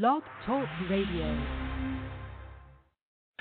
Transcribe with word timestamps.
Blog 0.00 0.24
Talk 0.44 0.66
Radio. 0.90 1.40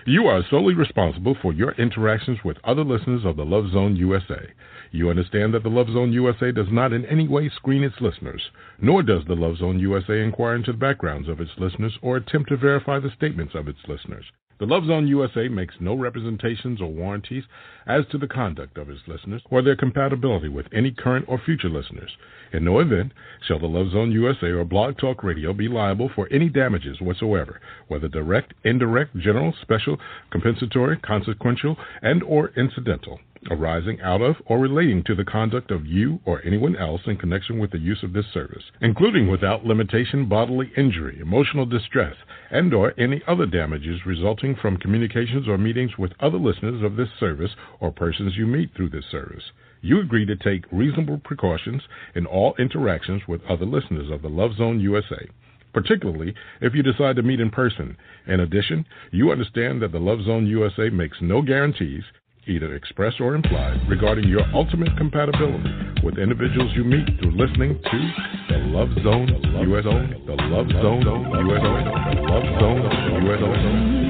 You 0.05 0.27
are 0.27 0.43
solely 0.51 0.75
responsible 0.75 1.35
for 1.41 1.51
your 1.51 1.71
interactions 1.71 2.37
with 2.45 2.57
other 2.63 2.83
listeners 2.83 3.25
of 3.25 3.37
the 3.37 3.43
Love 3.43 3.71
Zone 3.71 3.95
USA. 3.95 4.51
You 4.91 5.09
understand 5.09 5.55
that 5.55 5.63
the 5.63 5.69
Love 5.69 5.87
Zone 5.87 6.13
USA 6.13 6.51
does 6.51 6.67
not 6.69 6.93
in 6.93 7.07
any 7.07 7.27
way 7.27 7.49
screen 7.49 7.81
its 7.81 7.99
listeners, 7.99 8.51
nor 8.79 9.01
does 9.01 9.23
the 9.25 9.35
Love 9.35 9.57
Zone 9.57 9.79
USA 9.79 10.21
inquire 10.21 10.53
into 10.53 10.73
the 10.73 10.77
backgrounds 10.77 11.27
of 11.27 11.41
its 11.41 11.49
listeners 11.57 11.97
or 12.03 12.17
attempt 12.17 12.49
to 12.49 12.57
verify 12.57 12.99
the 12.99 13.09
statements 13.17 13.55
of 13.55 13.67
its 13.67 13.79
listeners. 13.87 14.25
The 14.59 14.67
Love 14.67 14.85
Zone 14.85 15.07
USA 15.07 15.47
makes 15.47 15.75
no 15.79 15.95
representations 15.95 16.79
or 16.79 16.91
warranties 16.91 17.43
as 17.87 18.05
to 18.11 18.19
the 18.19 18.27
conduct 18.27 18.77
of 18.77 18.87
its 18.87 19.07
listeners 19.07 19.41
or 19.49 19.61
their 19.61 19.75
compatibility 19.75 20.47
with 20.47 20.67
any 20.71 20.91
current 20.91 21.25
or 21.27 21.39
future 21.39 21.69
listeners. 21.69 22.15
In 22.51 22.63
no 22.63 22.79
event 22.79 23.13
shall 23.41 23.57
the 23.57 23.67
Love 23.67 23.91
Zone 23.91 24.11
USA 24.11 24.51
or 24.51 24.63
Blog 24.63 24.97
Talk 24.97 25.23
Radio 25.23 25.53
be 25.53 25.67
liable 25.67 26.07
for 26.07 26.27
any 26.29 26.49
damages 26.49 27.01
whatsoever, 27.01 27.59
whether 27.87 28.07
direct, 28.07 28.53
indirect, 28.63 29.17
general, 29.17 29.53
special, 29.61 29.99
compensatory, 30.29 30.97
consequential, 30.97 31.75
and 32.01 32.21
or 32.21 32.51
incidental 32.55 33.19
arising 33.51 33.99
out 34.01 34.21
of 34.21 34.35
or 34.45 34.59
relating 34.59 35.03
to 35.03 35.15
the 35.15 35.25
conduct 35.25 35.71
of 35.71 35.85
you 35.85 36.19
or 36.25 36.41
anyone 36.45 36.75
else 36.75 37.01
in 37.05 37.17
connection 37.17 37.59
with 37.59 37.71
the 37.71 37.79
use 37.79 38.03
of 38.03 38.13
this 38.13 38.25
service, 38.33 38.63
including 38.81 39.29
without 39.29 39.65
limitation 39.65 40.27
bodily 40.27 40.71
injury, 40.77 41.19
emotional 41.19 41.65
distress, 41.65 42.15
and 42.51 42.73
or 42.73 42.93
any 42.99 43.21
other 43.27 43.45
damages 43.45 44.05
resulting 44.05 44.55
from 44.55 44.77
communications 44.77 45.47
or 45.47 45.57
meetings 45.57 45.97
with 45.97 46.11
other 46.19 46.37
listeners 46.37 46.83
of 46.83 46.95
this 46.95 47.09
service 47.19 47.51
or 47.79 47.91
persons 47.91 48.35
you 48.35 48.45
meet 48.45 48.69
through 48.75 48.89
this 48.89 49.05
service. 49.11 49.43
You 49.81 49.99
agree 49.99 50.25
to 50.25 50.35
take 50.35 50.65
reasonable 50.71 51.19
precautions 51.23 51.81
in 52.15 52.25
all 52.25 52.55
interactions 52.57 53.23
with 53.27 53.43
other 53.49 53.65
listeners 53.65 54.09
of 54.09 54.21
the 54.21 54.29
Love 54.29 54.55
Zone 54.57 54.79
USA 54.79 55.27
particularly 55.73 56.33
if 56.61 56.73
you 56.75 56.83
decide 56.83 57.15
to 57.15 57.23
meet 57.23 57.39
in 57.39 57.49
person. 57.49 57.97
In 58.27 58.39
addition, 58.39 58.85
you 59.11 59.31
understand 59.31 59.81
that 59.81 59.91
the 59.91 59.99
Love 59.99 60.23
Zone 60.23 60.45
USA 60.45 60.89
makes 60.89 61.17
no 61.19 61.41
guarantees 61.41 62.03
either 62.47 62.75
express 62.75 63.13
or 63.19 63.35
implied, 63.35 63.79
regarding 63.89 64.27
your 64.27 64.43
ultimate 64.53 64.95
compatibility 64.97 65.69
with 66.03 66.17
individuals 66.17 66.71
you 66.75 66.83
meet 66.83 67.07
through 67.19 67.31
listening 67.31 67.79
to 67.83 68.13
the 68.49 68.57
Love 68.67 68.89
Zone 69.03 69.27
USA, 69.67 70.07
the 70.25 70.35
Love 70.49 70.69
Zone 70.69 71.01
USA, 71.01 71.73
the 72.15 72.21
Love 72.29 72.47
Zone 72.59 72.83
USA. 73.23 73.93
Good 73.93 74.02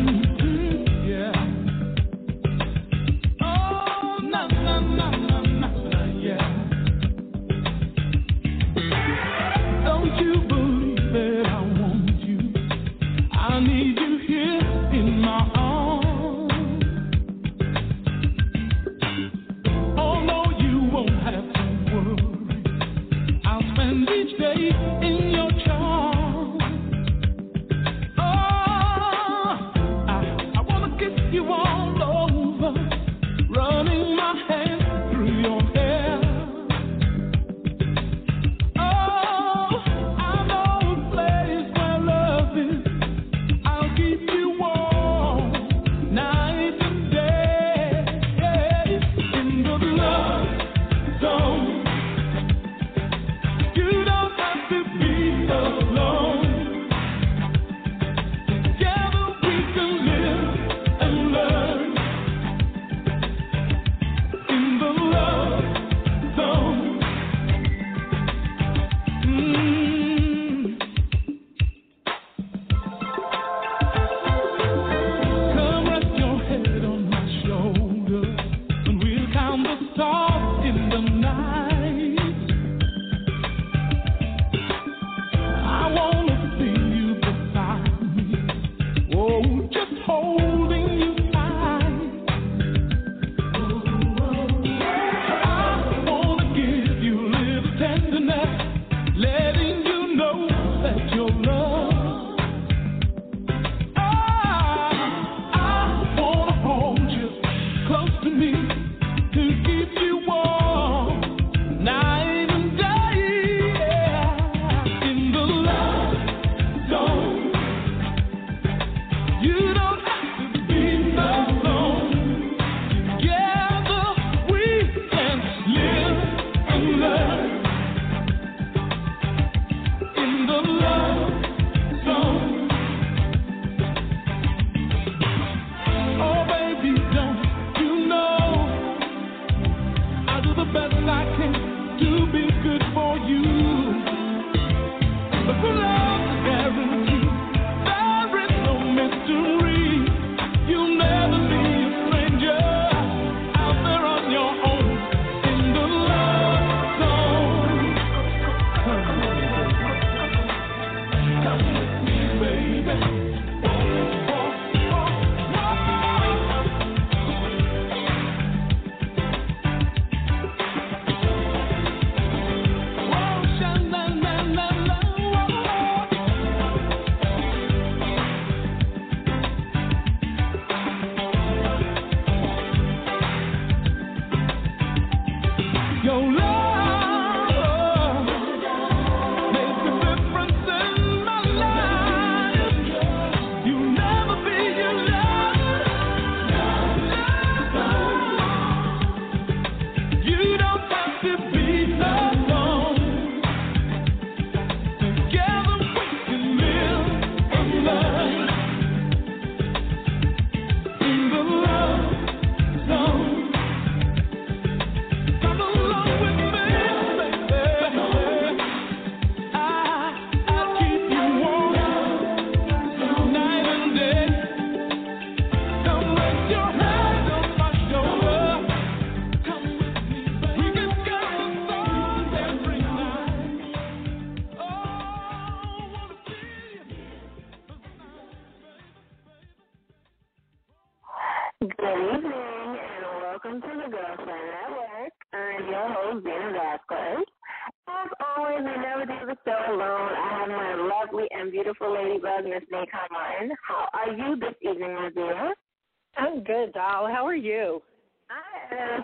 you? 257.43 257.81
I 258.29 258.75
am 258.75 259.03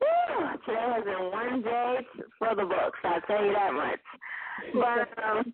Woo! 0.00 0.46
Today 0.66 0.86
has 0.94 1.04
been 1.04 1.30
one 1.32 1.62
day 1.62 1.98
for 2.38 2.54
the 2.54 2.64
books, 2.64 2.98
I'll 3.04 3.20
tell 3.22 3.44
you 3.44 3.52
that 3.52 3.72
much. 3.74 4.00
But 4.72 5.24
um 5.24 5.52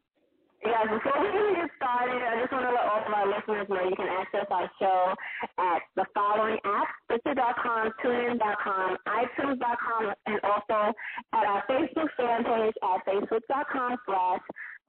yeah, 0.64 0.86
before 0.86 1.19
we 1.19 1.26
even 1.26 1.54
get 1.58 1.70
started, 1.74 2.22
I 2.22 2.38
just 2.38 2.52
want 2.54 2.62
to 2.62 2.70
let 2.70 2.86
all 2.86 3.02
of 3.02 3.10
our 3.10 3.26
listeners 3.26 3.66
know 3.66 3.82
you 3.82 3.96
can 3.98 4.06
access 4.06 4.46
our 4.46 4.70
show 4.78 5.10
at 5.58 5.82
the 5.98 6.06
following 6.14 6.56
apps, 6.62 6.94
Stitcher.com, 7.10 7.90
TuneIn.com, 7.98 8.96
iTunes.com, 9.10 10.14
and 10.26 10.38
also 10.46 10.94
at 11.34 11.44
our 11.50 11.64
Facebook 11.66 12.14
fan 12.14 12.44
page 12.46 12.75
at 12.78 13.02
Facebook.com 13.02 13.96
slash 14.06 14.40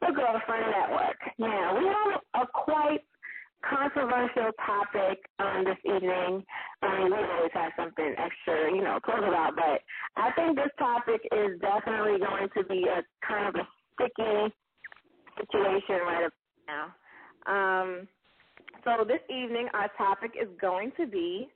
The 0.02 0.14
Girlfriend 0.14 0.70
Network. 0.78 1.18
Now, 1.40 1.74
we 1.74 1.86
have 1.90 2.22
a 2.44 2.48
quite 2.54 3.02
controversial 3.70 4.52
topic 4.66 5.20
um, 5.40 5.64
this 5.66 5.78
evening. 5.86 6.44
I 6.82 7.00
mean, 7.00 7.12
we 7.12 7.18
always 7.18 7.52
have 7.54 7.72
something 7.78 8.16
extra, 8.18 8.72
you 8.76 8.84
know, 8.84 9.00
talk 9.06 9.20
about, 9.20 9.56
but 9.56 9.82
I 10.18 10.32
think 10.36 10.56
this 10.56 10.72
topic 10.78 11.22
is 11.32 11.60
definitely 11.62 12.20
going 12.20 12.50
to 12.58 12.64
be 12.66 12.86
a 12.86 13.02
kind 13.26 13.48
of 13.48 13.56
a 13.56 13.68
sticky 13.96 14.54
situation 15.40 15.96
right 16.06 16.30
now. 16.68 16.94
Um, 17.46 18.08
so 18.84 19.04
this 19.06 19.22
evening, 19.30 19.68
our 19.74 19.90
topic 19.98 20.32
is 20.40 20.48
going 20.60 20.92
to 20.98 21.08
be 21.08 21.48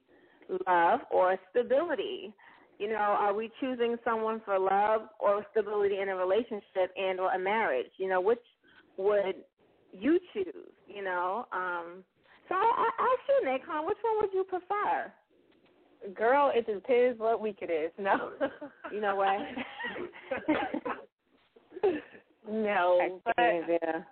love 0.67 1.01
or 1.11 1.37
stability. 1.51 2.33
You 2.79 2.89
know, 2.89 2.95
are 2.95 3.33
we 3.33 3.51
choosing 3.59 3.97
someone 4.05 4.41
for 4.45 4.57
love 4.57 5.09
or 5.19 5.45
stability 5.51 5.99
in 5.99 6.09
a 6.09 6.15
relationship 6.15 6.93
and 6.95 7.19
or 7.19 7.33
a 7.33 7.39
marriage? 7.39 7.91
You 7.97 8.07
know, 8.09 8.21
which 8.21 8.39
would 8.97 9.35
you 9.99 10.19
choose? 10.33 10.71
You 10.87 11.03
know, 11.03 11.45
um, 11.51 12.03
so 12.49 12.55
I, 12.55 12.89
I 12.97 13.03
ask 13.03 13.21
you, 13.27 13.41
Nacon, 13.47 13.85
which 13.85 13.97
one 14.01 14.15
would 14.21 14.33
you 14.33 14.43
prefer? 14.43 15.13
Girl, 16.15 16.51
it 16.53 16.65
depends 16.65 17.19
what 17.19 17.41
week 17.41 17.59
it 17.61 17.71
is. 17.71 17.91
No, 17.99 18.31
you 18.93 19.01
know 19.01 19.15
what? 19.15 19.37
No, 22.49 23.19
but 23.25 23.35
yeah. 23.37 24.03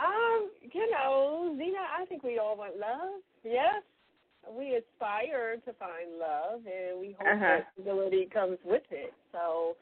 um, 0.00 0.50
you 0.60 0.90
know, 0.90 1.54
Zena, 1.58 1.78
I 2.00 2.04
think 2.06 2.22
we 2.22 2.38
all 2.38 2.56
want 2.56 2.76
love. 2.76 3.20
Yes, 3.42 3.82
we 4.56 4.76
aspire 4.76 5.56
to 5.64 5.72
find 5.74 6.18
love, 6.18 6.60
and 6.66 7.00
we 7.00 7.16
hope 7.18 7.26
uh-huh. 7.26 7.40
that 7.40 7.66
stability 7.74 8.28
comes 8.32 8.58
with 8.64 8.84
it. 8.90 9.12
So, 9.32 9.76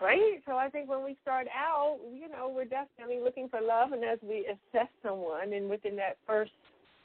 right. 0.00 0.42
So 0.46 0.56
I 0.56 0.68
think 0.68 0.88
when 0.88 1.04
we 1.04 1.16
start 1.22 1.46
out, 1.56 1.98
you 2.12 2.28
know, 2.28 2.52
we're 2.54 2.64
definitely 2.64 3.20
looking 3.22 3.48
for 3.48 3.60
love, 3.60 3.92
and 3.92 4.04
as 4.04 4.18
we 4.22 4.46
assess 4.46 4.88
someone, 5.02 5.52
and 5.52 5.68
within 5.68 5.96
that 5.96 6.16
first 6.26 6.52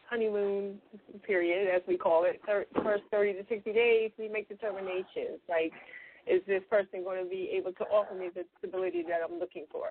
honeymoon 0.10 0.80
period, 1.24 1.68
as 1.74 1.82
we 1.88 1.98
call 1.98 2.26
it, 2.26 2.42
thir- 2.46 2.66
first 2.84 3.04
thirty 3.12 3.34
to 3.34 3.44
sixty 3.50 3.74
days, 3.74 4.12
we 4.18 4.28
make 4.30 4.48
determinations 4.48 5.40
like 5.50 5.74
is 6.28 6.42
this 6.48 6.64
person 6.70 7.04
going 7.04 7.24
to 7.24 7.30
be 7.30 7.52
able 7.56 7.72
to 7.74 7.84
offer 7.86 8.16
me 8.16 8.30
the 8.34 8.46
stability 8.58 9.04
that 9.04 9.20
I'm 9.24 9.40
looking 9.40 9.66
for? 9.72 9.90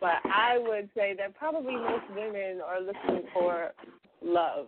But 0.00 0.16
I 0.24 0.58
would 0.58 0.88
say 0.96 1.14
that 1.18 1.36
probably 1.36 1.74
most 1.74 2.04
women 2.14 2.60
are 2.64 2.80
looking 2.80 3.26
for 3.32 3.72
love. 4.22 4.66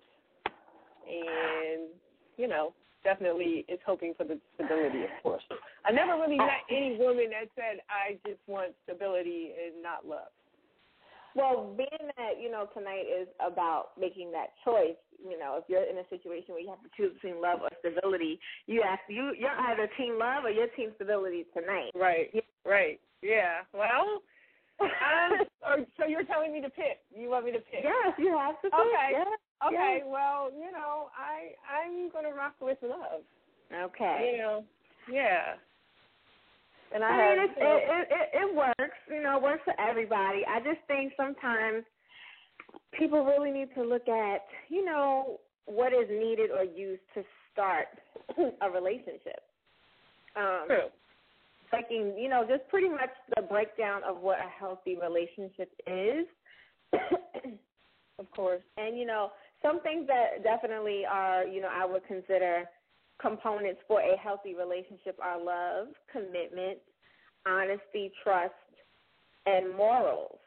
And, 1.06 1.88
you 2.36 2.46
know, 2.46 2.74
definitely 3.04 3.64
is 3.68 3.78
hoping 3.84 4.14
for 4.16 4.24
the 4.24 4.38
stability, 4.54 5.04
of 5.04 5.10
course. 5.22 5.42
I 5.84 5.92
never 5.92 6.12
really 6.12 6.38
met 6.38 6.64
any 6.70 6.96
woman 6.98 7.30
that 7.30 7.48
said, 7.54 7.80
I 7.90 8.18
just 8.26 8.40
want 8.46 8.72
stability 8.84 9.52
and 9.52 9.82
not 9.82 10.06
love. 10.06 10.30
Well, 11.34 11.72
being 11.76 12.10
that, 12.18 12.40
you 12.40 12.50
know, 12.50 12.68
tonight 12.76 13.08
is 13.08 13.26
about 13.40 13.96
making 13.98 14.32
that 14.32 14.52
choice, 14.64 15.00
you 15.18 15.38
know, 15.38 15.56
if 15.56 15.64
you're 15.68 15.84
in 15.84 15.96
a 15.96 16.08
situation 16.10 16.52
where 16.52 16.60
you 16.60 16.68
have 16.68 16.82
to 16.82 16.90
choose 16.96 17.14
between 17.14 17.40
love 17.40 17.60
or 17.62 17.70
stability, 17.80 18.38
you 18.66 18.82
have 18.82 18.98
you 19.08 19.32
you're 19.38 19.56
either 19.72 19.88
team 19.96 20.18
love 20.18 20.44
or 20.44 20.50
you're 20.50 20.68
team 20.76 20.90
stability 20.96 21.46
tonight. 21.54 21.90
Right. 21.94 22.28
Yeah. 22.34 22.42
Right. 22.66 23.00
Yeah. 23.22 23.64
Well, 23.72 24.20
um, 24.80 25.46
or, 25.66 25.86
so 25.96 26.06
you're 26.06 26.24
telling 26.24 26.52
me 26.52 26.60
to 26.60 26.70
pick. 26.70 27.00
You 27.14 27.30
want 27.30 27.46
me 27.46 27.52
to 27.52 27.60
pick? 27.60 27.80
Yes, 27.84 28.12
you 28.18 28.36
have 28.36 28.60
to 28.60 28.68
pick. 28.68 28.74
Okay. 28.74 29.08
Yes. 29.12 29.38
Okay. 29.66 29.98
Yes. 29.98 30.06
Well, 30.06 30.50
you 30.52 30.72
know, 30.72 31.08
I 31.16 31.54
I'm 31.70 32.10
gonna 32.10 32.34
rock 32.34 32.54
with 32.60 32.78
love. 32.82 33.22
Okay. 33.72 34.32
You 34.32 34.38
know. 34.38 34.64
Yeah. 35.10 35.54
And 36.94 37.02
I, 37.02 37.08
I 37.08 37.16
have, 37.16 37.38
mean, 37.38 37.48
it, 37.48 37.52
it, 37.58 38.08
it 38.10 38.28
it 38.34 38.54
works. 38.54 38.98
You 39.08 39.22
know, 39.22 39.36
it 39.38 39.42
works 39.42 39.62
for 39.64 39.74
everybody. 39.80 40.42
I 40.46 40.60
just 40.60 40.80
think 40.86 41.12
sometimes 41.16 41.84
people 42.92 43.24
really 43.24 43.50
need 43.50 43.68
to 43.74 43.82
look 43.82 44.08
at, 44.08 44.42
you 44.68 44.84
know, 44.84 45.40
what 45.66 45.92
is 45.92 46.08
needed 46.10 46.50
or 46.50 46.64
used 46.64 47.02
to 47.14 47.22
start 47.52 47.86
a 48.62 48.70
relationship. 48.70 49.40
Um, 50.36 50.64
True. 50.66 50.88
Taking, 51.74 52.18
you 52.18 52.28
know, 52.28 52.44
just 52.46 52.68
pretty 52.68 52.88
much 52.88 53.10
the 53.34 53.42
breakdown 53.42 54.02
of 54.06 54.18
what 54.18 54.38
a 54.38 54.48
healthy 54.60 54.96
relationship 55.00 55.70
is. 55.86 56.26
of 58.18 58.30
course. 58.32 58.60
And 58.76 58.98
you 58.98 59.06
know, 59.06 59.30
some 59.62 59.80
things 59.80 60.06
that 60.08 60.42
definitely 60.42 61.04
are, 61.10 61.44
you 61.44 61.60
know, 61.60 61.70
I 61.72 61.86
would 61.86 62.06
consider 62.06 62.64
components 63.20 63.80
for 63.86 64.00
a 64.00 64.16
healthy 64.18 64.54
relationship 64.54 65.16
are 65.22 65.42
love, 65.42 65.88
commitment, 66.10 66.78
honesty, 67.46 68.12
trust, 68.22 68.52
and 69.46 69.74
morals. 69.76 70.38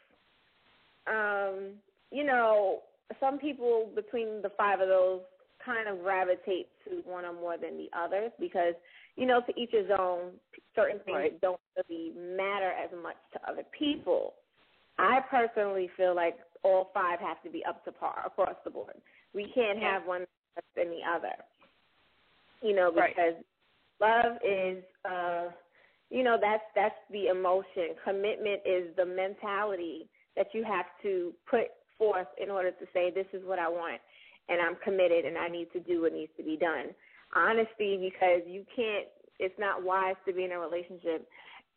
Um, 1.07 1.75
you 2.11 2.23
know, 2.23 2.81
some 3.19 3.37
people 3.37 3.89
between 3.95 4.41
the 4.41 4.51
five 4.57 4.79
of 4.79 4.87
those 4.87 5.21
kind 5.63 5.87
of 5.87 6.03
gravitate 6.03 6.67
to 6.85 7.01
one 7.05 7.25
or 7.25 7.33
more 7.33 7.57
than 7.57 7.77
the 7.77 7.89
others 7.97 8.31
because, 8.39 8.73
you 9.15 9.25
know, 9.25 9.41
to 9.41 9.59
each 9.59 9.71
his 9.71 9.89
own, 9.97 10.31
certain 10.75 10.99
things 11.05 11.17
right. 11.17 11.41
don't 11.41 11.59
really 11.75 12.11
matter 12.15 12.71
as 12.71 12.89
much 13.01 13.15
to 13.33 13.39
other 13.49 13.63
people. 13.77 14.33
I 14.97 15.19
personally 15.29 15.89
feel 15.97 16.15
like 16.15 16.37
all 16.65 16.89
five 16.93 17.19
have 17.19 17.41
to 17.43 17.49
be 17.49 17.63
up 17.63 17.85
to 17.85 17.91
par 17.91 18.23
across 18.25 18.55
the 18.63 18.71
board. 18.71 18.95
We 19.33 19.43
can't 19.53 19.79
yeah. 19.79 19.93
have 19.93 20.07
one 20.07 20.21
less 20.55 20.65
than 20.75 20.89
the 20.89 21.01
other. 21.07 21.35
You 22.61 22.75
know, 22.75 22.91
because 22.91 23.37
right. 24.01 24.25
love 24.25 24.37
is 24.43 24.83
uh 25.09 25.51
you 26.09 26.23
know, 26.23 26.37
that's 26.41 26.63
that's 26.75 26.95
the 27.11 27.27
emotion. 27.27 27.95
Commitment 28.03 28.61
is 28.65 28.95
the 28.97 29.05
mentality 29.05 30.07
that 30.35 30.47
you 30.53 30.63
have 30.63 30.85
to 31.03 31.33
put 31.49 31.67
forth 31.97 32.27
in 32.41 32.49
order 32.49 32.71
to 32.71 32.85
say 32.93 33.11
this 33.11 33.27
is 33.31 33.41
what 33.45 33.59
I 33.59 33.69
want 33.69 34.01
and 34.49 34.59
I'm 34.61 34.75
committed 34.83 35.25
and 35.25 35.37
I 35.37 35.47
need 35.47 35.71
to 35.73 35.79
do 35.79 36.01
what 36.01 36.13
needs 36.13 36.31
to 36.37 36.43
be 36.43 36.57
done. 36.57 36.87
Honesty 37.35 37.97
because 38.01 38.41
you 38.47 38.65
can't 38.75 39.05
it's 39.37 39.57
not 39.59 39.83
wise 39.83 40.15
to 40.25 40.33
be 40.33 40.45
in 40.45 40.51
a 40.51 40.59
relationship 40.59 41.27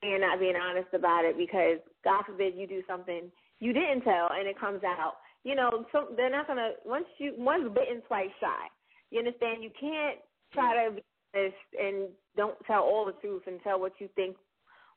and 0.02 0.20
not 0.20 0.38
being 0.38 0.54
honest 0.56 0.88
about 0.94 1.24
it 1.24 1.36
because 1.36 1.78
God 2.04 2.22
forbid 2.24 2.54
you 2.56 2.66
do 2.66 2.82
something 2.86 3.30
you 3.60 3.72
didn't 3.72 4.02
tell 4.02 4.30
and 4.32 4.46
it 4.48 4.58
comes 4.58 4.82
out. 4.84 5.14
You 5.44 5.54
know, 5.54 5.86
so 5.92 6.08
they're 6.16 6.30
not 6.30 6.46
gonna 6.46 6.72
once 6.84 7.06
you 7.18 7.34
once 7.38 7.64
bitten 7.74 8.02
twice 8.06 8.30
shy. 8.40 8.66
You 9.10 9.20
understand? 9.20 9.62
You 9.62 9.70
can't 9.80 10.18
try 10.52 10.84
to 10.84 10.96
be 10.96 11.02
honest 11.34 11.56
and 11.80 12.08
don't 12.36 12.56
tell 12.66 12.82
all 12.82 13.06
the 13.06 13.12
truth 13.20 13.42
and 13.46 13.60
tell 13.62 13.80
what 13.80 13.92
you 13.98 14.08
think 14.16 14.36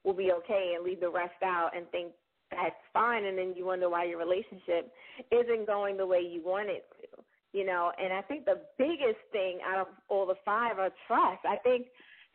will 0.03 0.13
be 0.13 0.31
okay 0.31 0.73
and 0.75 0.83
leave 0.83 0.99
the 0.99 1.09
rest 1.09 1.41
out 1.43 1.71
and 1.75 1.89
think 1.91 2.11
that's 2.51 2.75
fine 2.91 3.25
and 3.25 3.37
then 3.37 3.53
you 3.55 3.65
wonder 3.65 3.89
why 3.89 4.03
your 4.03 4.19
relationship 4.19 4.91
isn't 5.31 5.67
going 5.67 5.95
the 5.95 6.05
way 6.05 6.19
you 6.19 6.41
want 6.43 6.69
it 6.69 6.85
to. 6.99 7.23
You 7.53 7.65
know, 7.65 7.91
and 8.01 8.13
I 8.13 8.21
think 8.21 8.45
the 8.45 8.61
biggest 8.77 9.19
thing 9.31 9.59
out 9.65 9.81
of 9.81 9.87
all 10.07 10.25
the 10.25 10.39
five 10.45 10.79
are 10.79 10.89
trust. 11.05 11.43
I 11.45 11.57
think 11.57 11.87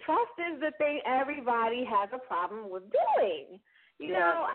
trust 0.05 0.37
is 0.39 0.61
the 0.61 0.73
thing 0.77 1.01
everybody 1.07 1.85
has 1.89 2.11
a 2.13 2.19
problem 2.19 2.71
with 2.71 2.83
doing. 2.85 3.59
You 3.99 4.13
yeah. 4.13 4.19
know, 4.19 4.47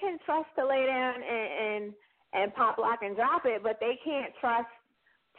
can 0.00 0.18
trust 0.24 0.48
to 0.58 0.66
lay 0.66 0.86
down 0.86 1.14
and, 1.14 1.84
and 1.84 1.94
and 2.32 2.54
pop 2.54 2.78
lock 2.78 3.00
and 3.02 3.16
drop 3.16 3.42
it, 3.46 3.62
but 3.62 3.78
they 3.80 3.98
can't 4.04 4.32
trust 4.40 4.68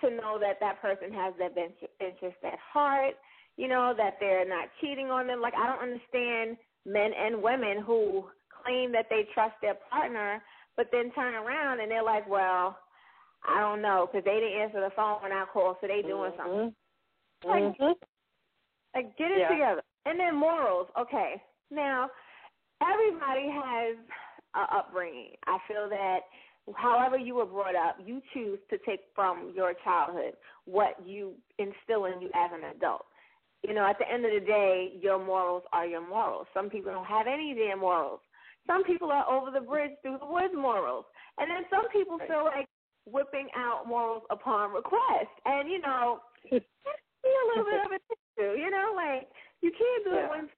to 0.02 0.10
know 0.10 0.38
that 0.40 0.60
that 0.60 0.82
person 0.82 1.14
has 1.14 1.34
their 1.38 1.50
interest 2.00 2.38
at 2.44 2.58
heart. 2.74 3.16
You 3.58 3.68
know 3.68 3.94
that 3.98 4.18
they're 4.20 4.48
not 4.48 4.70
cheating 4.82 5.10
on 5.10 5.28
them. 5.28 5.42
Like 5.42 5.54
I 5.54 5.68
don't 5.68 5.82
understand 5.82 6.58
men 6.86 7.12
and 7.14 7.42
women 7.42 7.82
who 7.86 8.26
claim 8.64 8.92
that 8.94 9.08
they 9.10 9.28
trust 9.34 9.56
their 9.62 9.76
partner, 9.92 10.42
but 10.76 10.88
then 10.92 11.12
turn 11.14 11.34
around 11.34 11.80
and 11.82 11.90
they're 11.90 12.04
like, 12.04 12.28
"Well, 12.30 12.78
I 13.48 13.60
don't 13.60 13.82
know 13.82 14.08
because 14.10 14.26
they 14.26 14.40
didn't 14.40 14.62
answer 14.62 14.82
the 14.82 14.96
phone 14.96 15.22
when 15.22 15.32
I 15.32 15.46
called, 15.52 15.78
so 15.82 15.88
they 15.88 16.02
doing 16.02 16.32
mm-hmm. 16.32 16.42
something." 16.42 16.76
Mm-hmm. 17.46 17.84
Like, 17.84 17.98
like 18.96 19.18
get 19.18 19.32
it 19.32 19.40
yeah. 19.40 19.50
together. 19.50 19.82
And 20.06 20.20
then 20.20 20.36
morals. 20.36 20.88
Okay, 21.00 21.42
now 21.70 22.10
everybody 22.82 23.50
has 23.50 23.98
a 24.56 24.76
upbringing. 24.76 25.32
I 25.46 25.58
feel 25.68 25.90
that 25.90 26.20
however 26.76 27.18
you 27.18 27.36
were 27.36 27.46
brought 27.46 27.76
up, 27.76 27.98
you 28.04 28.22
choose 28.34 28.60
to 28.70 28.78
take 28.86 29.02
from 29.16 29.54
your 29.56 29.74
childhood 29.84 30.34
what 30.66 30.96
you 31.06 31.34
instill 31.60 32.06
in 32.06 32.22
you 32.22 32.30
as 32.36 32.52
an 32.54 32.76
adult. 32.76 33.06
You 33.64 33.74
know, 33.74 33.88
at 33.88 33.98
the 33.98 34.10
end 34.10 34.26
of 34.26 34.32
the 34.32 34.46
day, 34.46 34.94
your 35.02 35.24
morals 35.24 35.64
are 35.74 35.86
your 35.86 36.08
morals. 36.08 36.48
Some 36.54 36.70
people 36.70 36.92
don't 36.92 37.06
have 37.06 37.28
any 37.28 37.56
damn 37.56 37.80
morals. 37.80 38.20
Some 38.68 38.84
people 38.84 39.12
are 39.12 39.28
over 39.30 39.50
the 39.52 39.66
bridge 39.66 39.92
through 40.02 40.20
the 40.20 40.26
woods 40.26 40.54
morals. 40.56 41.06
And 41.38 41.50
then 41.50 41.64
some 41.70 41.90
people 41.92 42.20
feel 42.28 42.46
like 42.46 42.68
whipping 43.06 43.48
out 43.56 43.88
morals 43.88 44.24
upon 44.30 44.74
request. 44.74 45.32
And, 45.46 45.70
you 45.70 45.82
know, 45.82 46.20
be 47.28 47.30
a 47.30 47.48
little 47.50 47.66
bit 47.66 47.86
of 47.86 47.92
a 47.92 48.00
too, 48.38 48.54
you 48.60 48.70
know, 48.70 48.94
like 48.96 49.28
you 49.62 49.72
can't 49.72 50.04
do 50.06 50.12
yeah. 50.14 50.26
it 50.26 50.30
when 50.30 50.50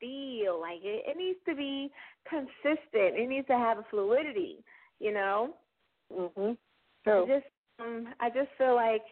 feel 0.00 0.60
like 0.60 0.80
it. 0.82 1.04
It 1.06 1.16
needs 1.16 1.38
to 1.48 1.54
be 1.54 1.90
consistent. 2.28 3.18
It 3.18 3.28
needs 3.28 3.46
to 3.48 3.56
have 3.56 3.78
a 3.78 3.84
fluidity, 3.90 4.64
you 4.98 5.12
know. 5.12 5.54
Mhm. 6.12 6.56
So 7.04 7.24
I 7.24 7.26
just 7.26 7.46
um 7.78 8.14
I 8.20 8.30
just 8.30 8.50
feel 8.58 8.74
like, 8.74 9.04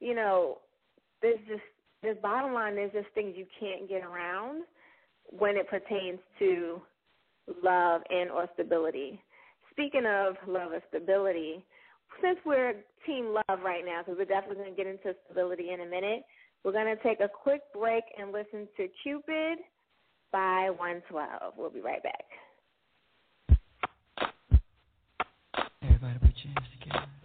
you 0.00 0.14
know, 0.14 0.58
there's 1.22 1.40
just 1.48 1.62
this 2.02 2.16
bottom 2.22 2.54
line 2.54 2.74
there's 2.74 2.92
just 2.92 3.08
things 3.14 3.36
you 3.36 3.46
can't 3.58 3.88
get 3.88 4.02
around 4.02 4.64
when 5.30 5.56
it 5.56 5.68
pertains 5.68 6.18
to 6.38 6.80
love 7.62 8.02
and 8.10 8.30
or 8.30 8.48
stability. 8.54 9.22
Speaking 9.70 10.06
of 10.06 10.36
love 10.46 10.72
and 10.72 10.82
stability, 10.88 11.64
since 12.22 12.38
we're 12.44 12.74
team 13.06 13.34
love 13.34 13.60
right 13.64 13.84
now, 13.84 14.02
because 14.02 14.18
we're 14.18 14.24
definitely 14.24 14.56
going 14.56 14.74
to 14.74 14.76
get 14.76 14.86
into 14.86 15.14
stability 15.24 15.70
in 15.70 15.80
a 15.80 15.86
minute, 15.86 16.22
we're 16.64 16.72
going 16.72 16.94
to 16.94 17.02
take 17.02 17.20
a 17.20 17.28
quick 17.28 17.62
break 17.72 18.04
and 18.18 18.32
listen 18.32 18.68
to 18.76 18.88
Cupid 19.02 19.58
by 20.32 20.70
112. 20.70 21.54
We'll 21.56 21.70
be 21.70 21.80
right 21.80 22.02
back. 22.02 22.24
Everybody 25.82 26.18
put 26.18 26.30
your 26.42 26.52
hands 26.54 26.68
together. 26.80 27.19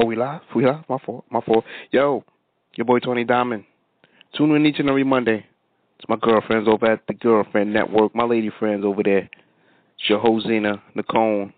Oh, 0.00 0.04
we 0.04 0.14
live? 0.14 0.42
We 0.54 0.64
live? 0.64 0.84
My 0.88 0.98
fault. 1.04 1.24
My 1.28 1.40
fault. 1.40 1.64
Yo, 1.90 2.22
your 2.76 2.84
boy 2.84 3.00
Tony 3.00 3.24
Diamond. 3.24 3.64
Tune 4.36 4.54
in 4.54 4.64
each 4.64 4.78
and 4.78 4.88
every 4.88 5.02
Monday. 5.02 5.44
It's 5.98 6.08
my 6.08 6.14
girlfriends 6.14 6.68
over 6.68 6.86
at 6.86 7.00
the 7.08 7.14
Girlfriend 7.14 7.72
Network. 7.72 8.14
My 8.14 8.22
lady 8.22 8.48
friends 8.60 8.84
over 8.84 9.02
there. 9.02 9.28
It's 9.98 10.08
your 10.08 10.20
host, 10.20 10.46
Zena 10.46 10.80
Nicole. 10.94 11.50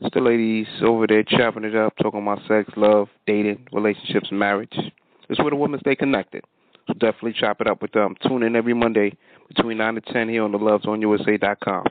It's 0.00 0.14
the 0.14 0.20
ladies 0.20 0.68
over 0.84 1.08
there 1.08 1.24
chopping 1.24 1.64
it 1.64 1.74
up, 1.74 1.94
talking 2.00 2.22
about 2.22 2.38
sex, 2.46 2.70
love, 2.76 3.08
dating, 3.26 3.66
relationships, 3.72 4.28
marriage. 4.30 4.78
It's 5.28 5.40
where 5.40 5.50
the 5.50 5.56
women 5.56 5.80
stay 5.80 5.96
connected. 5.96 6.44
So 6.86 6.92
definitely 6.92 7.34
chop 7.40 7.60
it 7.60 7.66
up 7.66 7.82
with 7.82 7.90
them. 7.90 8.14
Tune 8.22 8.44
in 8.44 8.54
every 8.54 8.74
Monday 8.74 9.16
between 9.48 9.78
9 9.78 9.96
and 9.96 10.06
10 10.06 10.28
here 10.28 10.44
on 10.44 10.52
the 10.52 10.58
lovezoneUSA.com. 10.58 11.86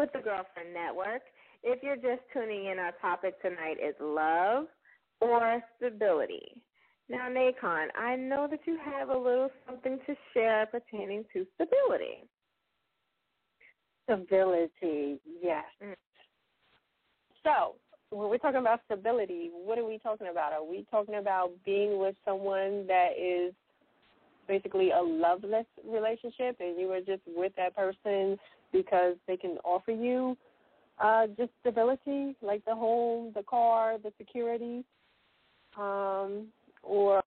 with 0.00 0.12
the 0.14 0.18
Girlfriend 0.18 0.72
Network. 0.72 1.20
If 1.62 1.82
you're 1.82 1.96
just 1.96 2.22
tuning 2.32 2.66
in, 2.66 2.78
our 2.78 2.92
topic 3.02 3.40
tonight 3.42 3.76
is 3.86 3.94
love 4.00 4.64
or 5.20 5.62
stability. 5.76 6.56
Now, 7.10 7.28
Nacon, 7.28 7.88
I 7.98 8.16
know 8.16 8.48
that 8.50 8.60
you 8.64 8.78
have 8.82 9.10
a 9.10 9.18
little 9.18 9.50
something 9.66 9.98
to 10.06 10.14
share 10.32 10.66
pertaining 10.66 11.24
to 11.34 11.44
stability. 11.54 12.24
Stability, 14.04 15.20
yes. 15.42 15.64
Mm. 15.84 15.94
So, 17.44 17.74
when 18.10 18.30
we're 18.30 18.38
talking 18.38 18.60
about 18.60 18.80
stability, 18.86 19.50
what 19.52 19.78
are 19.78 19.86
we 19.86 19.98
talking 19.98 20.28
about? 20.30 20.54
Are 20.54 20.64
we 20.64 20.86
talking 20.90 21.16
about 21.16 21.50
being 21.66 21.98
with 21.98 22.14
someone 22.24 22.86
that 22.86 23.10
is 23.20 23.52
basically 24.48 24.92
a 24.92 25.00
loveless 25.00 25.66
relationship 25.86 26.56
and 26.58 26.80
you 26.80 26.90
are 26.90 27.00
just 27.00 27.22
with 27.26 27.52
that 27.56 27.76
person 27.76 28.38
because 28.72 29.16
they 29.26 29.36
can 29.36 29.58
offer 29.64 29.92
you 29.92 30.36
uh, 31.00 31.26
just 31.36 31.50
stability, 31.60 32.36
like 32.42 32.64
the 32.64 32.74
home, 32.74 33.32
the 33.34 33.42
car, 33.42 33.96
the 34.02 34.12
security? 34.18 34.84
Um, 35.78 36.48
or 36.82 37.22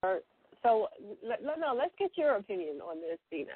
so, 0.62 0.88
no, 1.24 1.76
let's 1.76 1.94
get 1.98 2.12
your 2.16 2.36
opinion 2.36 2.80
on 2.82 3.02
this, 3.02 3.20
Dina. 3.32 3.52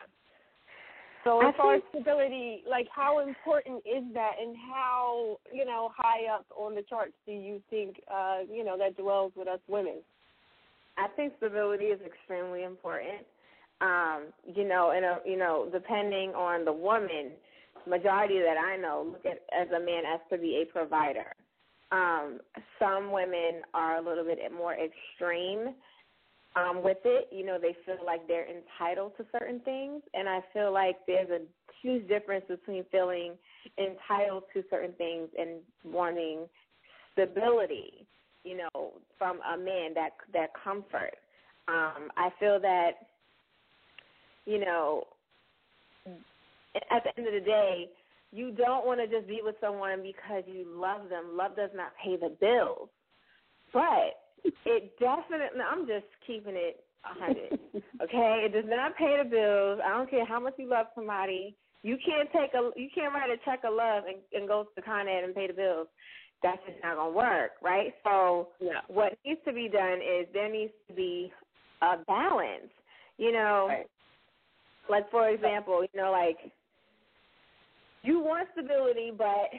So 1.24 1.46
as 1.46 1.54
far 1.58 1.76
as 1.76 1.82
stability, 1.90 2.64
like 2.70 2.88
how 2.94 3.20
important 3.20 3.84
is 3.86 4.04
that, 4.14 4.34
and 4.42 4.56
how 4.56 5.38
you 5.52 5.66
know 5.66 5.92
high 5.96 6.34
up 6.34 6.46
on 6.56 6.74
the 6.74 6.84
charts 6.84 7.14
do 7.26 7.34
you 7.34 7.62
think 7.70 8.02
uh, 8.10 8.40
you 8.50 8.64
know 8.64 8.78
that 8.78 8.96
dwells 8.96 9.34
with 9.36 9.48
us 9.48 9.60
women? 9.68 9.98
I 10.98 11.08
think 11.16 11.34
stability 11.38 11.86
is 11.86 12.00
extremely 12.06 12.64
important. 12.64 13.26
Um, 13.82 14.34
you 14.56 14.68
know, 14.68 14.92
and 14.92 15.06
a, 15.06 15.20
you 15.26 15.38
know, 15.38 15.70
depending 15.72 16.30
on 16.30 16.66
the 16.66 16.74
woman, 16.74 17.32
majority 17.88 18.40
that 18.40 18.58
I 18.58 18.78
know 18.78 19.08
look 19.12 19.26
at 19.26 19.44
as 19.58 19.68
a 19.70 19.80
man 19.80 20.04
as 20.06 20.20
to 20.32 20.38
be 20.38 20.62
a 20.62 20.72
provider. 20.72 21.34
Um, 21.92 22.40
some 22.80 23.12
women 23.12 23.62
are 23.74 23.98
a 23.98 24.02
little 24.02 24.26
bit 24.26 24.40
more 24.56 24.76
extreme 24.76 25.74
um, 26.56 26.84
with 26.84 26.98
it. 27.06 27.30
You 27.32 27.46
know, 27.46 27.58
they 27.62 27.76
feel 27.86 28.06
like 28.06 28.28
they're 28.28 28.48
entitled 28.48 29.14
to 29.18 29.26
certain 29.32 29.62
things, 29.62 30.02
and 30.14 30.28
I 30.28 30.42
feel 30.54 30.74
like 30.74 30.98
there's 31.08 31.30
a 31.30 31.40
huge 31.82 32.08
difference 32.08 32.46
between 32.48 32.84
feeling 32.92 33.34
entitled 33.78 34.44
to 34.54 34.64
certain 34.70 34.94
things 34.94 35.30
and 35.38 35.62
wanting 35.84 36.48
stability. 37.14 38.06
You 38.44 38.58
know, 38.58 38.94
from 39.18 39.40
a 39.54 39.58
man 39.58 39.94
that 39.96 40.12
that 40.34 40.50
comfort. 40.64 41.16
Um, 41.70 42.10
I 42.16 42.30
feel 42.40 42.62
that, 42.62 42.92
you 44.46 44.60
know, 44.60 45.04
at 46.92 47.04
the 47.04 47.18
end 47.18 47.28
of 47.28 47.34
the 47.34 47.46
day, 47.46 47.90
you 48.32 48.52
don't 48.52 48.86
want 48.86 49.00
to 49.00 49.08
just 49.08 49.28
be 49.28 49.40
with 49.44 49.56
someone 49.62 50.02
because 50.02 50.44
you 50.48 50.66
love 50.68 51.10
them. 51.10 51.38
Love 51.38 51.56
does 51.56 51.72
not 51.74 51.94
pay 52.04 52.18
the 52.18 52.36
bills, 52.40 52.90
but 53.74 54.20
it 54.66 54.98
definitely. 55.00 55.62
I'm 55.64 55.88
just 55.88 56.06
keeping 56.26 56.56
it 56.56 56.84
a 57.06 57.20
hundred. 57.20 57.60
okay, 58.04 58.44
it 58.46 58.54
does 58.54 58.68
not 58.68 58.98
pay 58.98 59.18
the 59.22 59.30
bills. 59.30 59.80
I 59.84 59.90
don't 59.90 60.10
care 60.10 60.26
how 60.26 60.40
much 60.40 60.56
you 60.58 60.70
love 60.70 60.88
somebody. 60.94 61.56
You 61.84 61.98
can't 62.06 62.30
take 62.34 62.54
a. 62.54 62.72
You 62.76 62.90
can't 62.94 63.14
write 63.14 63.30
a 63.30 63.38
check 63.46 63.62
of 63.64 63.74
love 63.74 64.04
and, 64.08 64.18
and 64.34 64.48
go 64.48 64.68
to 64.76 64.82
Con 64.82 65.08
Ed 65.08 65.24
and 65.24 65.36
pay 65.36 65.48
the 65.48 65.54
bills. 65.54 65.88
That's 66.44 66.60
just 66.68 66.84
not 66.84 66.98
gonna 66.98 67.12
work, 67.12 67.52
right? 67.64 67.94
So 68.04 68.50
yeah. 68.60 68.82
what 68.88 69.18
needs 69.26 69.40
to 69.46 69.54
be 69.54 69.70
done 69.70 70.00
is 70.00 70.28
there 70.34 70.52
needs 70.52 70.74
to 70.88 70.94
be 70.94 71.32
a 71.82 71.98
balance. 72.06 72.70
You 73.18 73.32
know, 73.32 73.68
right. 73.70 73.88
like 74.90 75.10
for 75.10 75.30
example, 75.30 75.82
you 75.82 76.00
know, 76.00 76.12
like 76.12 76.38
you 78.08 78.20
want 78.20 78.48
stability, 78.54 79.12
but 79.16 79.50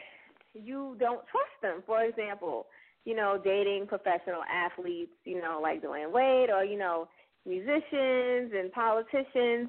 you 0.55 0.97
don't 0.99 1.21
trust 1.31 1.57
them. 1.61 1.83
For 1.87 2.03
example, 2.03 2.67
you 3.05 3.15
know, 3.15 3.41
dating 3.43 3.87
professional 3.87 4.43
athletes, 4.51 5.13
you 5.25 5.41
know, 5.41 5.61
like 5.63 5.83
Dwyane 5.83 6.13
Wade 6.13 6.51
or, 6.51 6.65
you 6.65 6.79
know, 6.79 7.09
musicians 7.47 8.53
and 8.57 8.73
politicians, 8.73 9.69